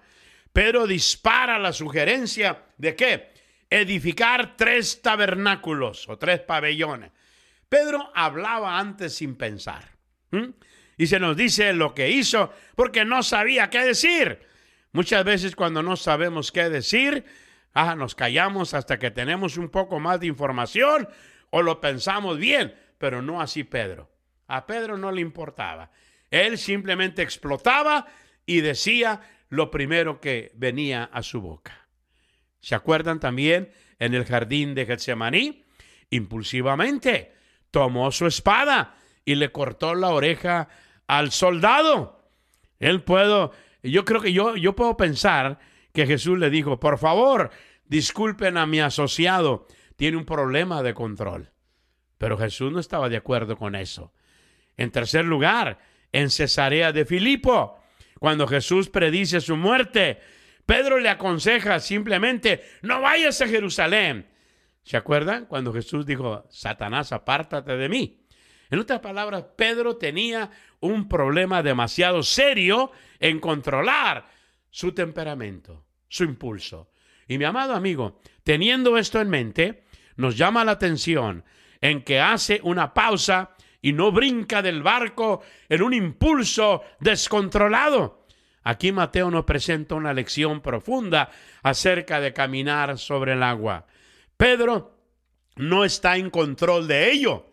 Pedro 0.53 0.87
dispara 0.87 1.59
la 1.59 1.73
sugerencia 1.73 2.65
de 2.79 2.97
que 2.97 3.31
edificar 3.69 4.57
tres 4.57 5.03
tabernáculos 5.03 6.09
o 6.09 6.19
tres 6.19 6.41
pabellones. 6.41 7.13
Pedro 7.71 8.11
hablaba 8.15 8.79
antes 8.79 9.15
sin 9.15 9.37
pensar. 9.37 9.97
Y 10.99 11.07
se 11.07 11.19
nos 11.19 11.35
dice 11.35 11.73
lo 11.73 11.95
que 11.95 12.11
hizo 12.11 12.53
porque 12.77 13.07
no 13.07 13.23
sabía 13.23 13.71
qué 13.71 13.79
decir. 13.79 14.41
Muchas 14.93 15.25
veces 15.25 15.57
cuando 15.57 15.83
no 15.83 15.97
sabemos 15.97 16.53
qué 16.53 16.69
decir, 16.69 17.25
Ah, 17.73 17.95
nos 17.95 18.15
callamos 18.15 18.75
hasta 18.75 18.99
que 18.99 19.11
tenemos 19.11 19.57
un 19.57 19.69
poco 19.69 20.01
más 20.01 20.21
de 20.21 20.27
información 20.27 21.09
o 21.51 21.63
lo 21.63 21.81
pensamos 21.81 22.39
bien, 22.39 22.75
pero 22.99 23.23
no 23.23 23.41
así 23.41 23.65
Pedro. 23.65 24.11
A 24.49 24.67
Pedro 24.67 24.99
no 24.99 25.13
le 25.13 25.21
importaba. 25.21 25.91
Él 26.31 26.59
simplemente 26.59 27.23
explotaba 27.23 28.07
y 28.45 28.61
decía 28.61 29.21
lo 29.49 29.71
primero 29.71 30.21
que 30.21 30.53
venía 30.55 31.05
a 31.05 31.23
su 31.23 31.41
boca. 31.41 31.89
¿Se 32.61 32.75
acuerdan 32.75 33.21
también 33.21 33.71
en 33.99 34.15
el 34.15 34.25
jardín 34.25 34.75
de 34.75 34.87
Getsemaní? 34.87 35.65
Impulsivamente 36.11 37.35
tomó 37.71 38.11
su 38.13 38.27
espada 38.27 38.97
y 39.25 39.35
le 39.35 39.53
cortó 39.53 39.95
la 39.95 40.09
oreja 40.09 40.69
al 41.07 41.31
soldado. 41.31 42.25
Él 42.79 43.03
puedo, 43.03 43.53
yo 43.83 44.05
creo 44.05 44.21
que 44.21 44.33
yo, 44.33 44.57
yo 44.57 44.75
puedo 44.75 44.97
pensar 44.97 45.59
que 45.93 46.07
Jesús 46.07 46.39
le 46.39 46.51
dijo, 46.51 46.81
por 46.81 46.99
favor, 46.99 47.51
disculpen 47.85 48.57
a 48.57 48.67
mi 48.67 48.81
asociado, 48.81 49.67
tiene 49.97 50.17
un 50.17 50.25
problema 50.25 50.83
de 50.83 50.95
control. 50.95 51.51
Pero 52.19 52.39
Jesús 52.39 52.73
no 52.73 52.81
estaba 52.81 53.09
de 53.09 53.17
acuerdo 53.17 53.57
con 53.57 53.75
eso. 53.75 54.13
En 54.77 54.91
tercer 54.91 55.25
lugar, 55.25 55.79
en 56.13 56.31
Cesarea 56.31 56.93
de 56.93 57.05
Filipo, 57.05 57.83
cuando 58.19 58.47
Jesús 58.47 58.89
predice 58.89 59.41
su 59.41 59.57
muerte, 59.57 60.21
Pedro 60.67 60.99
le 60.99 61.09
aconseja 61.09 61.81
simplemente, 61.81 62.63
no 62.83 63.01
vayas 63.01 63.41
a 63.41 63.49
Jerusalén. 63.49 64.30
¿Se 64.83 64.97
acuerdan? 64.97 65.47
Cuando 65.47 65.73
Jesús 65.73 66.07
dijo, 66.07 66.47
Satanás, 66.51 67.12
apártate 67.12 67.77
de 67.77 67.88
mí. 67.88 68.27
En 68.71 68.79
otras 68.79 69.01
palabras, 69.01 69.45
Pedro 69.57 69.97
tenía 69.97 70.51
un 70.81 71.09
problema 71.09 71.62
demasiado 71.62 72.23
serio 72.23 72.93
en 73.19 73.40
controlar 73.40 74.27
su 74.71 74.93
temperamento, 74.93 75.87
su 76.09 76.25
impulso. 76.25 76.93
Y 77.27 77.38
mi 77.38 77.45
amado 77.45 77.75
amigo, 77.75 78.21
teniendo 78.45 78.97
esto 78.97 79.21
en 79.21 79.29
mente, 79.29 79.85
nos 80.16 80.37
llama 80.37 80.64
la 80.64 80.73
atención 80.73 81.45
en 81.81 82.03
que 82.03 82.21
hace 82.21 82.61
una 82.62 82.95
pausa 82.95 83.51
y 83.83 83.93
no 83.93 84.12
brinca 84.12 84.62
del 84.62 84.83
barco 84.83 85.43
en 85.69 85.83
un 85.83 85.95
impulso 85.95 86.83
descontrolado. 87.01 88.27
Aquí 88.62 88.93
Mateo 88.93 89.31
nos 89.31 89.45
presenta 89.45 89.95
una 89.95 90.12
lección 90.12 90.61
profunda 90.61 91.31
acerca 91.62 92.21
de 92.21 92.33
caminar 92.33 92.99
sobre 92.99 93.33
el 93.33 93.43
agua. 93.43 93.87
Pedro 94.40 94.96
no 95.57 95.85
está 95.85 96.16
en 96.16 96.31
control 96.31 96.88
de 96.88 97.12
ello, 97.12 97.53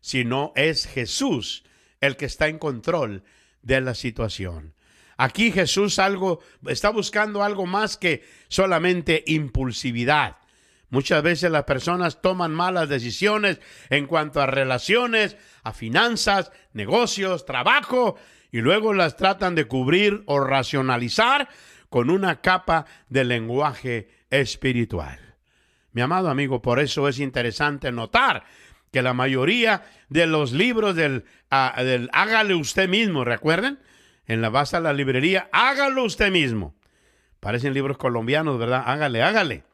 sino 0.00 0.52
es 0.54 0.86
Jesús 0.86 1.64
el 2.00 2.16
que 2.16 2.26
está 2.26 2.46
en 2.46 2.60
control 2.60 3.24
de 3.62 3.80
la 3.80 3.92
situación. 3.92 4.72
Aquí 5.16 5.50
Jesús 5.50 5.98
algo 5.98 6.38
está 6.68 6.90
buscando 6.90 7.42
algo 7.42 7.66
más 7.66 7.96
que 7.96 8.24
solamente 8.46 9.24
impulsividad. 9.26 10.36
Muchas 10.90 11.24
veces 11.24 11.50
las 11.50 11.64
personas 11.64 12.22
toman 12.22 12.54
malas 12.54 12.88
decisiones 12.88 13.58
en 13.90 14.06
cuanto 14.06 14.40
a 14.40 14.46
relaciones, 14.46 15.36
a 15.64 15.72
finanzas, 15.72 16.52
negocios, 16.72 17.46
trabajo, 17.46 18.14
y 18.52 18.58
luego 18.60 18.94
las 18.94 19.16
tratan 19.16 19.56
de 19.56 19.64
cubrir 19.64 20.22
o 20.26 20.38
racionalizar 20.38 21.48
con 21.88 22.10
una 22.10 22.40
capa 22.42 22.86
de 23.08 23.24
lenguaje 23.24 24.08
espiritual. 24.30 25.27
Mi 25.98 26.02
amado 26.02 26.30
amigo, 26.30 26.62
por 26.62 26.78
eso 26.78 27.08
es 27.08 27.18
interesante 27.18 27.90
notar 27.90 28.44
que 28.92 29.02
la 29.02 29.14
mayoría 29.14 29.82
de 30.08 30.28
los 30.28 30.52
libros 30.52 30.94
del, 30.94 31.24
ah, 31.50 31.82
del 31.82 32.08
hágale 32.12 32.54
usted 32.54 32.88
mismo, 32.88 33.24
¿recuerden? 33.24 33.80
En 34.24 34.40
la 34.40 34.48
base 34.48 34.76
de 34.76 34.84
la 34.84 34.92
librería, 34.92 35.48
hágalo 35.50 36.04
usted 36.04 36.30
mismo. 36.30 36.76
Parecen 37.40 37.74
libros 37.74 37.98
colombianos, 37.98 38.60
¿verdad? 38.60 38.84
Hágale, 38.86 39.24
hágale. 39.24 39.64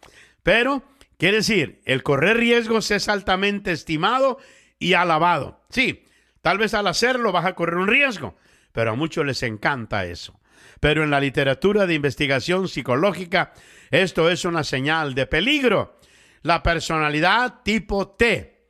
Pero 0.42 0.82
Quiere 1.18 1.36
decir, 1.36 1.82
el 1.84 2.02
correr 2.02 2.38
riesgos 2.38 2.90
es 2.90 3.10
altamente 3.10 3.70
estimado 3.72 4.38
y 4.78 4.94
alabado. 4.94 5.60
Sí, 5.68 6.06
tal 6.40 6.56
vez 6.56 6.72
al 6.72 6.86
hacerlo 6.86 7.32
vas 7.32 7.44
a 7.44 7.54
correr 7.54 7.76
un 7.76 7.86
riesgo, 7.86 8.34
pero 8.72 8.92
a 8.92 8.94
muchos 8.94 9.26
les 9.26 9.42
encanta 9.42 10.06
eso. 10.06 10.40
Pero 10.80 11.04
en 11.04 11.10
la 11.10 11.20
literatura 11.20 11.86
de 11.86 11.92
investigación 11.94 12.66
psicológica, 12.66 13.52
esto 13.90 14.30
es 14.30 14.46
una 14.46 14.64
señal 14.64 15.14
de 15.14 15.26
peligro. 15.26 15.98
La 16.44 16.62
personalidad 16.62 17.62
tipo 17.62 18.06
T, 18.06 18.68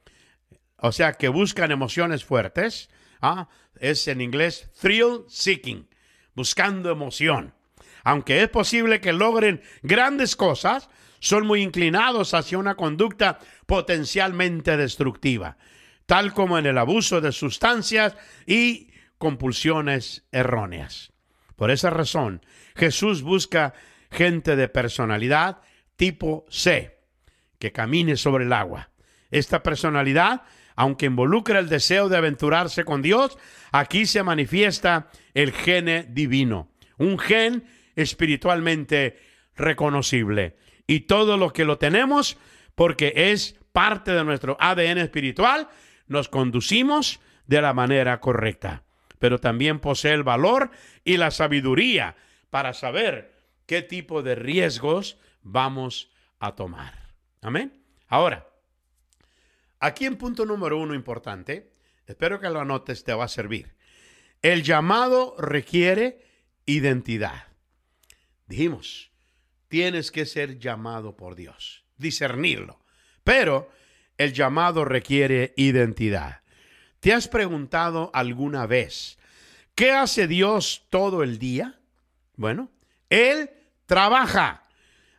o 0.76 0.92
sea, 0.92 1.14
que 1.14 1.26
buscan 1.26 1.72
emociones 1.72 2.24
fuertes, 2.24 2.88
¿ah? 3.20 3.48
es 3.80 4.06
en 4.06 4.20
inglés 4.20 4.70
thrill 4.80 5.24
seeking, 5.26 5.88
buscando 6.36 6.92
emoción. 6.92 7.52
Aunque 8.04 8.44
es 8.44 8.48
posible 8.48 9.00
que 9.00 9.12
logren 9.12 9.60
grandes 9.82 10.36
cosas, 10.36 10.88
son 11.18 11.48
muy 11.48 11.62
inclinados 11.62 12.32
hacia 12.32 12.58
una 12.58 12.76
conducta 12.76 13.40
potencialmente 13.66 14.76
destructiva, 14.76 15.56
tal 16.06 16.32
como 16.32 16.58
en 16.60 16.66
el 16.66 16.78
abuso 16.78 17.20
de 17.20 17.32
sustancias 17.32 18.16
y 18.46 18.92
compulsiones 19.18 20.28
erróneas. 20.30 21.12
Por 21.56 21.72
esa 21.72 21.90
razón, 21.90 22.46
Jesús 22.76 23.22
busca 23.22 23.74
gente 24.12 24.54
de 24.54 24.68
personalidad 24.68 25.58
tipo 25.96 26.46
C, 26.50 26.93
que 27.58 27.72
camine 27.72 28.16
sobre 28.16 28.44
el 28.44 28.52
agua. 28.52 28.90
Esta 29.30 29.62
personalidad, 29.62 30.42
aunque 30.76 31.06
involucra 31.06 31.58
el 31.58 31.68
deseo 31.68 32.08
de 32.08 32.16
aventurarse 32.16 32.84
con 32.84 33.02
Dios, 33.02 33.38
aquí 33.72 34.06
se 34.06 34.22
manifiesta 34.22 35.08
el 35.34 35.52
gene 35.52 36.06
divino, 36.08 36.70
un 36.98 37.18
gen 37.18 37.64
espiritualmente 37.96 39.18
reconocible 39.56 40.56
y 40.86 41.00
todo 41.00 41.36
lo 41.36 41.52
que 41.52 41.64
lo 41.64 41.78
tenemos, 41.78 42.36
porque 42.74 43.12
es 43.14 43.56
parte 43.72 44.12
de 44.12 44.24
nuestro 44.24 44.56
ADN 44.60 44.98
espiritual, 44.98 45.68
nos 46.06 46.28
conducimos 46.28 47.20
de 47.46 47.62
la 47.62 47.72
manera 47.72 48.20
correcta. 48.20 48.82
Pero 49.18 49.38
también 49.38 49.80
posee 49.80 50.12
el 50.12 50.22
valor 50.22 50.70
y 51.04 51.16
la 51.16 51.30
sabiduría 51.30 52.16
para 52.50 52.74
saber 52.74 53.32
qué 53.66 53.82
tipo 53.82 54.22
de 54.22 54.34
riesgos 54.34 55.18
vamos 55.42 56.10
a 56.38 56.54
tomar. 56.54 57.03
Amén. 57.44 57.78
Ahora, 58.08 58.48
aquí 59.78 60.06
en 60.06 60.16
punto 60.16 60.46
número 60.46 60.78
uno 60.78 60.94
importante, 60.94 61.70
espero 62.06 62.40
que 62.40 62.48
lo 62.48 62.58
anotes, 62.58 63.04
te 63.04 63.12
va 63.12 63.26
a 63.26 63.28
servir. 63.28 63.74
El 64.40 64.62
llamado 64.62 65.36
requiere 65.38 66.24
identidad. 66.64 67.48
Dijimos, 68.46 69.10
tienes 69.68 70.10
que 70.10 70.24
ser 70.24 70.58
llamado 70.58 71.18
por 71.18 71.34
Dios, 71.34 71.84
discernirlo. 71.98 72.80
Pero 73.24 73.70
el 74.16 74.32
llamado 74.32 74.86
requiere 74.86 75.52
identidad. 75.58 76.40
¿Te 77.00 77.12
has 77.12 77.28
preguntado 77.28 78.10
alguna 78.14 78.66
vez 78.66 79.18
qué 79.74 79.92
hace 79.92 80.26
Dios 80.26 80.86
todo 80.88 81.22
el 81.22 81.38
día? 81.38 81.78
Bueno, 82.36 82.70
Él 83.10 83.50
trabaja. 83.84 84.62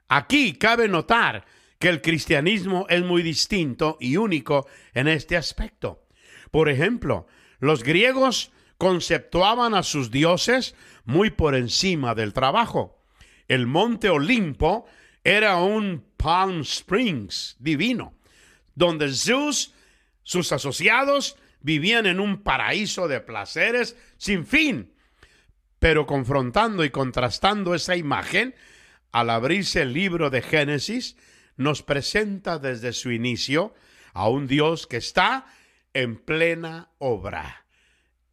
Aquí 0.07 0.53
cabe 0.53 0.88
notar 0.88 1.45
que 1.79 1.89
el 1.89 2.01
cristianismo 2.01 2.85
es 2.89 3.03
muy 3.03 3.21
distinto 3.23 3.97
y 3.99 4.17
único 4.17 4.67
en 4.93 5.07
este 5.07 5.38
aspecto. 5.38 6.03
Por 6.51 6.69
ejemplo, 6.69 7.27
los 7.59 7.83
griegos 7.83 8.51
conceptuaban 8.77 9.73
a 9.73 9.83
sus 9.83 10.11
dioses 10.11 10.75
muy 11.05 11.29
por 11.29 11.55
encima 11.55 12.15
del 12.15 12.33
trabajo 12.33 12.95
el 13.47 13.67
monte 13.67 14.09
Olimpo 14.09 14.85
era 15.23 15.57
un 15.57 16.05
Palm 16.17 16.61
Springs 16.61 17.55
divino, 17.59 18.13
donde 18.73 19.11
Zeus, 19.13 19.73
sus 20.23 20.51
asociados, 20.51 21.38
vivían 21.61 22.05
en 22.05 22.19
un 22.19 22.43
paraíso 22.43 23.07
de 23.07 23.19
placeres 23.21 23.97
sin 24.17 24.45
fin. 24.45 24.93
Pero 25.79 26.05
confrontando 26.05 26.83
y 26.83 26.89
contrastando 26.89 27.75
esa 27.75 27.95
imagen, 27.95 28.55
al 29.11 29.29
abrirse 29.29 29.81
el 29.81 29.93
libro 29.93 30.29
de 30.29 30.41
Génesis, 30.41 31.15
nos 31.58 31.84
presenta 31.84 32.60
desde 32.60 32.94
su 32.94 33.12
inicio 33.12 33.74
a 34.13 34.30
un 34.30 34.48
Dios 34.48 34.88
que 34.88 34.98
está 34.98 35.46
en 35.94 36.18
plena 36.18 36.89
obra, 37.00 37.65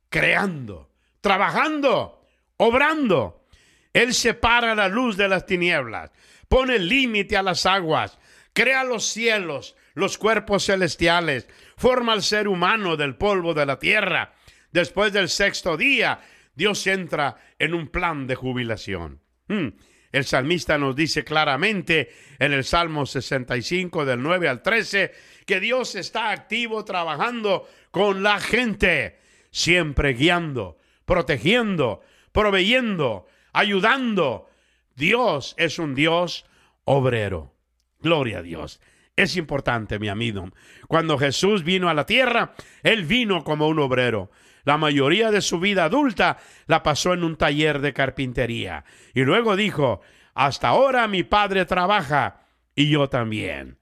creando, 0.08 0.90
trabajando, 1.20 2.26
obrando. 2.56 3.46
Él 3.92 4.14
separa 4.14 4.74
la 4.74 4.88
luz 4.88 5.16
de 5.16 5.28
las 5.28 5.46
tinieblas, 5.46 6.10
pone 6.48 6.78
límite 6.78 7.36
a 7.36 7.42
las 7.42 7.66
aguas, 7.66 8.18
crea 8.52 8.84
los 8.84 9.04
cielos, 9.04 9.76
los 9.94 10.18
cuerpos 10.18 10.66
celestiales, 10.66 11.48
forma 11.76 12.12
al 12.12 12.22
ser 12.22 12.48
humano 12.48 12.96
del 12.96 13.16
polvo 13.16 13.54
de 13.54 13.66
la 13.66 13.78
tierra. 13.78 14.34
Después 14.70 15.12
del 15.12 15.28
sexto 15.28 15.76
día, 15.76 16.20
Dios 16.54 16.86
entra 16.86 17.36
en 17.58 17.74
un 17.74 17.88
plan 17.88 18.26
de 18.26 18.34
jubilación. 18.34 19.20
Hmm. 19.48 19.68
El 20.12 20.26
salmista 20.26 20.76
nos 20.76 20.94
dice 20.94 21.24
claramente 21.24 22.12
en 22.38 22.52
el 22.52 22.64
Salmo 22.64 23.06
65 23.06 24.04
del 24.04 24.22
9 24.22 24.48
al 24.48 24.62
13 24.62 25.12
que 25.46 25.58
Dios 25.58 25.94
está 25.94 26.30
activo 26.30 26.84
trabajando 26.84 27.66
con 27.90 28.22
la 28.22 28.38
gente, 28.38 29.18
siempre 29.50 30.12
guiando, 30.12 30.78
protegiendo, 31.06 32.02
proveyendo, 32.30 33.26
ayudando. 33.54 34.50
Dios 34.94 35.54
es 35.56 35.78
un 35.78 35.94
Dios 35.94 36.44
obrero. 36.84 37.54
Gloria 38.00 38.38
a 38.38 38.42
Dios. 38.42 38.80
Es 39.16 39.36
importante, 39.36 39.98
mi 39.98 40.08
amigo. 40.08 40.50
Cuando 40.88 41.18
Jesús 41.18 41.64
vino 41.64 41.88
a 41.88 41.94
la 41.94 42.06
tierra, 42.06 42.54
Él 42.82 43.04
vino 43.04 43.44
como 43.44 43.68
un 43.68 43.78
obrero. 43.78 44.30
La 44.64 44.76
mayoría 44.76 45.30
de 45.30 45.40
su 45.40 45.58
vida 45.60 45.84
adulta 45.84 46.38
la 46.66 46.82
pasó 46.82 47.12
en 47.12 47.24
un 47.24 47.36
taller 47.36 47.80
de 47.80 47.92
carpintería. 47.92 48.84
Y 49.14 49.22
luego 49.22 49.56
dijo, 49.56 50.00
hasta 50.34 50.68
ahora 50.68 51.08
mi 51.08 51.22
Padre 51.22 51.64
trabaja 51.64 52.42
y 52.74 52.90
yo 52.90 53.08
también. 53.08 53.78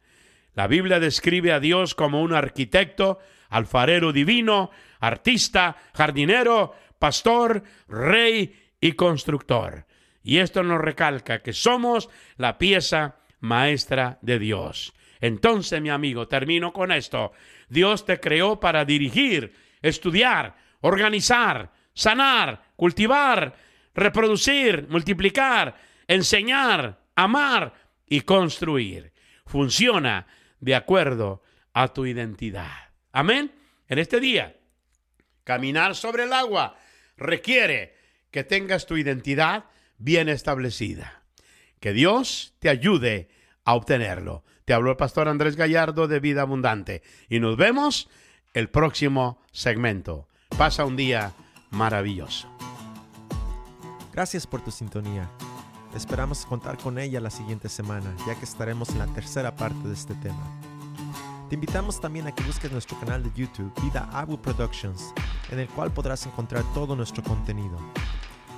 La 0.54 0.66
Biblia 0.66 0.98
describe 1.00 1.52
a 1.52 1.60
Dios 1.60 1.94
como 1.94 2.22
un 2.22 2.32
arquitecto, 2.32 3.18
alfarero 3.48 4.12
divino, 4.12 4.70
artista, 4.98 5.76
jardinero, 5.94 6.74
pastor, 6.98 7.62
rey 7.88 8.54
y 8.80 8.92
constructor. 8.92 9.86
Y 10.22 10.38
esto 10.38 10.62
nos 10.62 10.80
recalca 10.80 11.42
que 11.42 11.52
somos 11.52 12.10
la 12.36 12.58
pieza 12.58 13.16
maestra 13.40 14.18
de 14.22 14.38
Dios. 14.38 14.92
Entonces, 15.20 15.80
mi 15.80 15.90
amigo, 15.90 16.28
termino 16.28 16.72
con 16.72 16.92
esto. 16.92 17.32
Dios 17.68 18.04
te 18.04 18.20
creó 18.20 18.58
para 18.60 18.84
dirigir, 18.84 19.54
estudiar, 19.82 20.56
organizar, 20.80 21.72
sanar, 21.94 22.72
cultivar, 22.76 23.54
reproducir, 23.94 24.86
multiplicar, 24.88 25.76
enseñar, 26.06 27.00
amar 27.14 27.74
y 28.06 28.22
construir. 28.22 29.12
Funciona 29.46 30.26
de 30.60 30.74
acuerdo 30.74 31.42
a 31.72 31.88
tu 31.88 32.06
identidad. 32.06 32.90
Amén. 33.12 33.52
En 33.88 33.98
este 33.98 34.20
día, 34.20 34.56
caminar 35.44 35.94
sobre 35.94 36.24
el 36.24 36.32
agua 36.32 36.76
requiere 37.16 37.96
que 38.30 38.44
tengas 38.44 38.86
tu 38.86 38.96
identidad 38.96 39.64
bien 39.98 40.28
establecida. 40.28 41.22
Que 41.80 41.92
Dios 41.92 42.54
te 42.60 42.68
ayude 42.68 43.28
a 43.64 43.74
obtenerlo. 43.74 44.44
Te 44.64 44.72
habló 44.72 44.90
el 44.90 44.96
pastor 44.96 45.28
Andrés 45.28 45.56
Gallardo 45.56 46.06
de 46.08 46.20
Vida 46.20 46.42
Abundante 46.42 47.02
y 47.28 47.40
nos 47.40 47.56
vemos 47.56 48.08
el 48.54 48.68
próximo 48.68 49.42
segmento. 49.52 50.28
Pasa 50.60 50.84
un 50.84 50.94
día 50.94 51.32
maravilloso. 51.70 52.46
Gracias 54.12 54.46
por 54.46 54.60
tu 54.60 54.70
sintonía. 54.70 55.26
Esperamos 55.96 56.44
contar 56.44 56.76
con 56.76 56.98
ella 56.98 57.18
la 57.18 57.30
siguiente 57.30 57.70
semana, 57.70 58.14
ya 58.26 58.34
que 58.34 58.44
estaremos 58.44 58.90
en 58.90 58.98
la 58.98 59.06
tercera 59.06 59.56
parte 59.56 59.88
de 59.88 59.94
este 59.94 60.14
tema. 60.16 60.60
Te 61.48 61.54
invitamos 61.54 61.98
también 61.98 62.26
a 62.26 62.34
que 62.34 62.44
busques 62.44 62.70
nuestro 62.70 63.00
canal 63.00 63.22
de 63.22 63.30
YouTube 63.34 63.72
Vida 63.80 64.10
Abu 64.12 64.36
Productions, 64.36 65.14
en 65.50 65.60
el 65.60 65.68
cual 65.68 65.94
podrás 65.94 66.26
encontrar 66.26 66.62
todo 66.74 66.94
nuestro 66.94 67.22
contenido, 67.22 67.78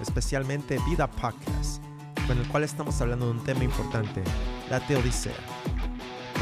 especialmente 0.00 0.80
Vida 0.84 1.08
Podcast, 1.08 1.80
con 2.26 2.36
el 2.36 2.48
cual 2.48 2.64
estamos 2.64 3.00
hablando 3.00 3.26
de 3.26 3.30
un 3.38 3.44
tema 3.44 3.62
importante, 3.62 4.24
la 4.68 4.84
teodicea. 4.88 5.61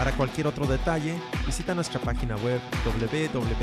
Para 0.01 0.13
cualquier 0.13 0.47
otro 0.47 0.67
detalle, 0.67 1.15
visita 1.45 1.75
nuestra 1.75 2.01
página 2.01 2.35
web 2.37 2.59
www.vidaabu.com. 2.87 3.59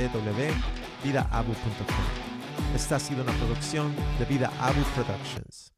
Esta 2.75 2.97
ha 2.97 2.99
sido 2.99 3.23
una 3.23 3.31
producción 3.31 3.91
de 4.19 4.25
Vida 4.25 4.51
Abu 4.59 4.83
Productions. 4.93 5.76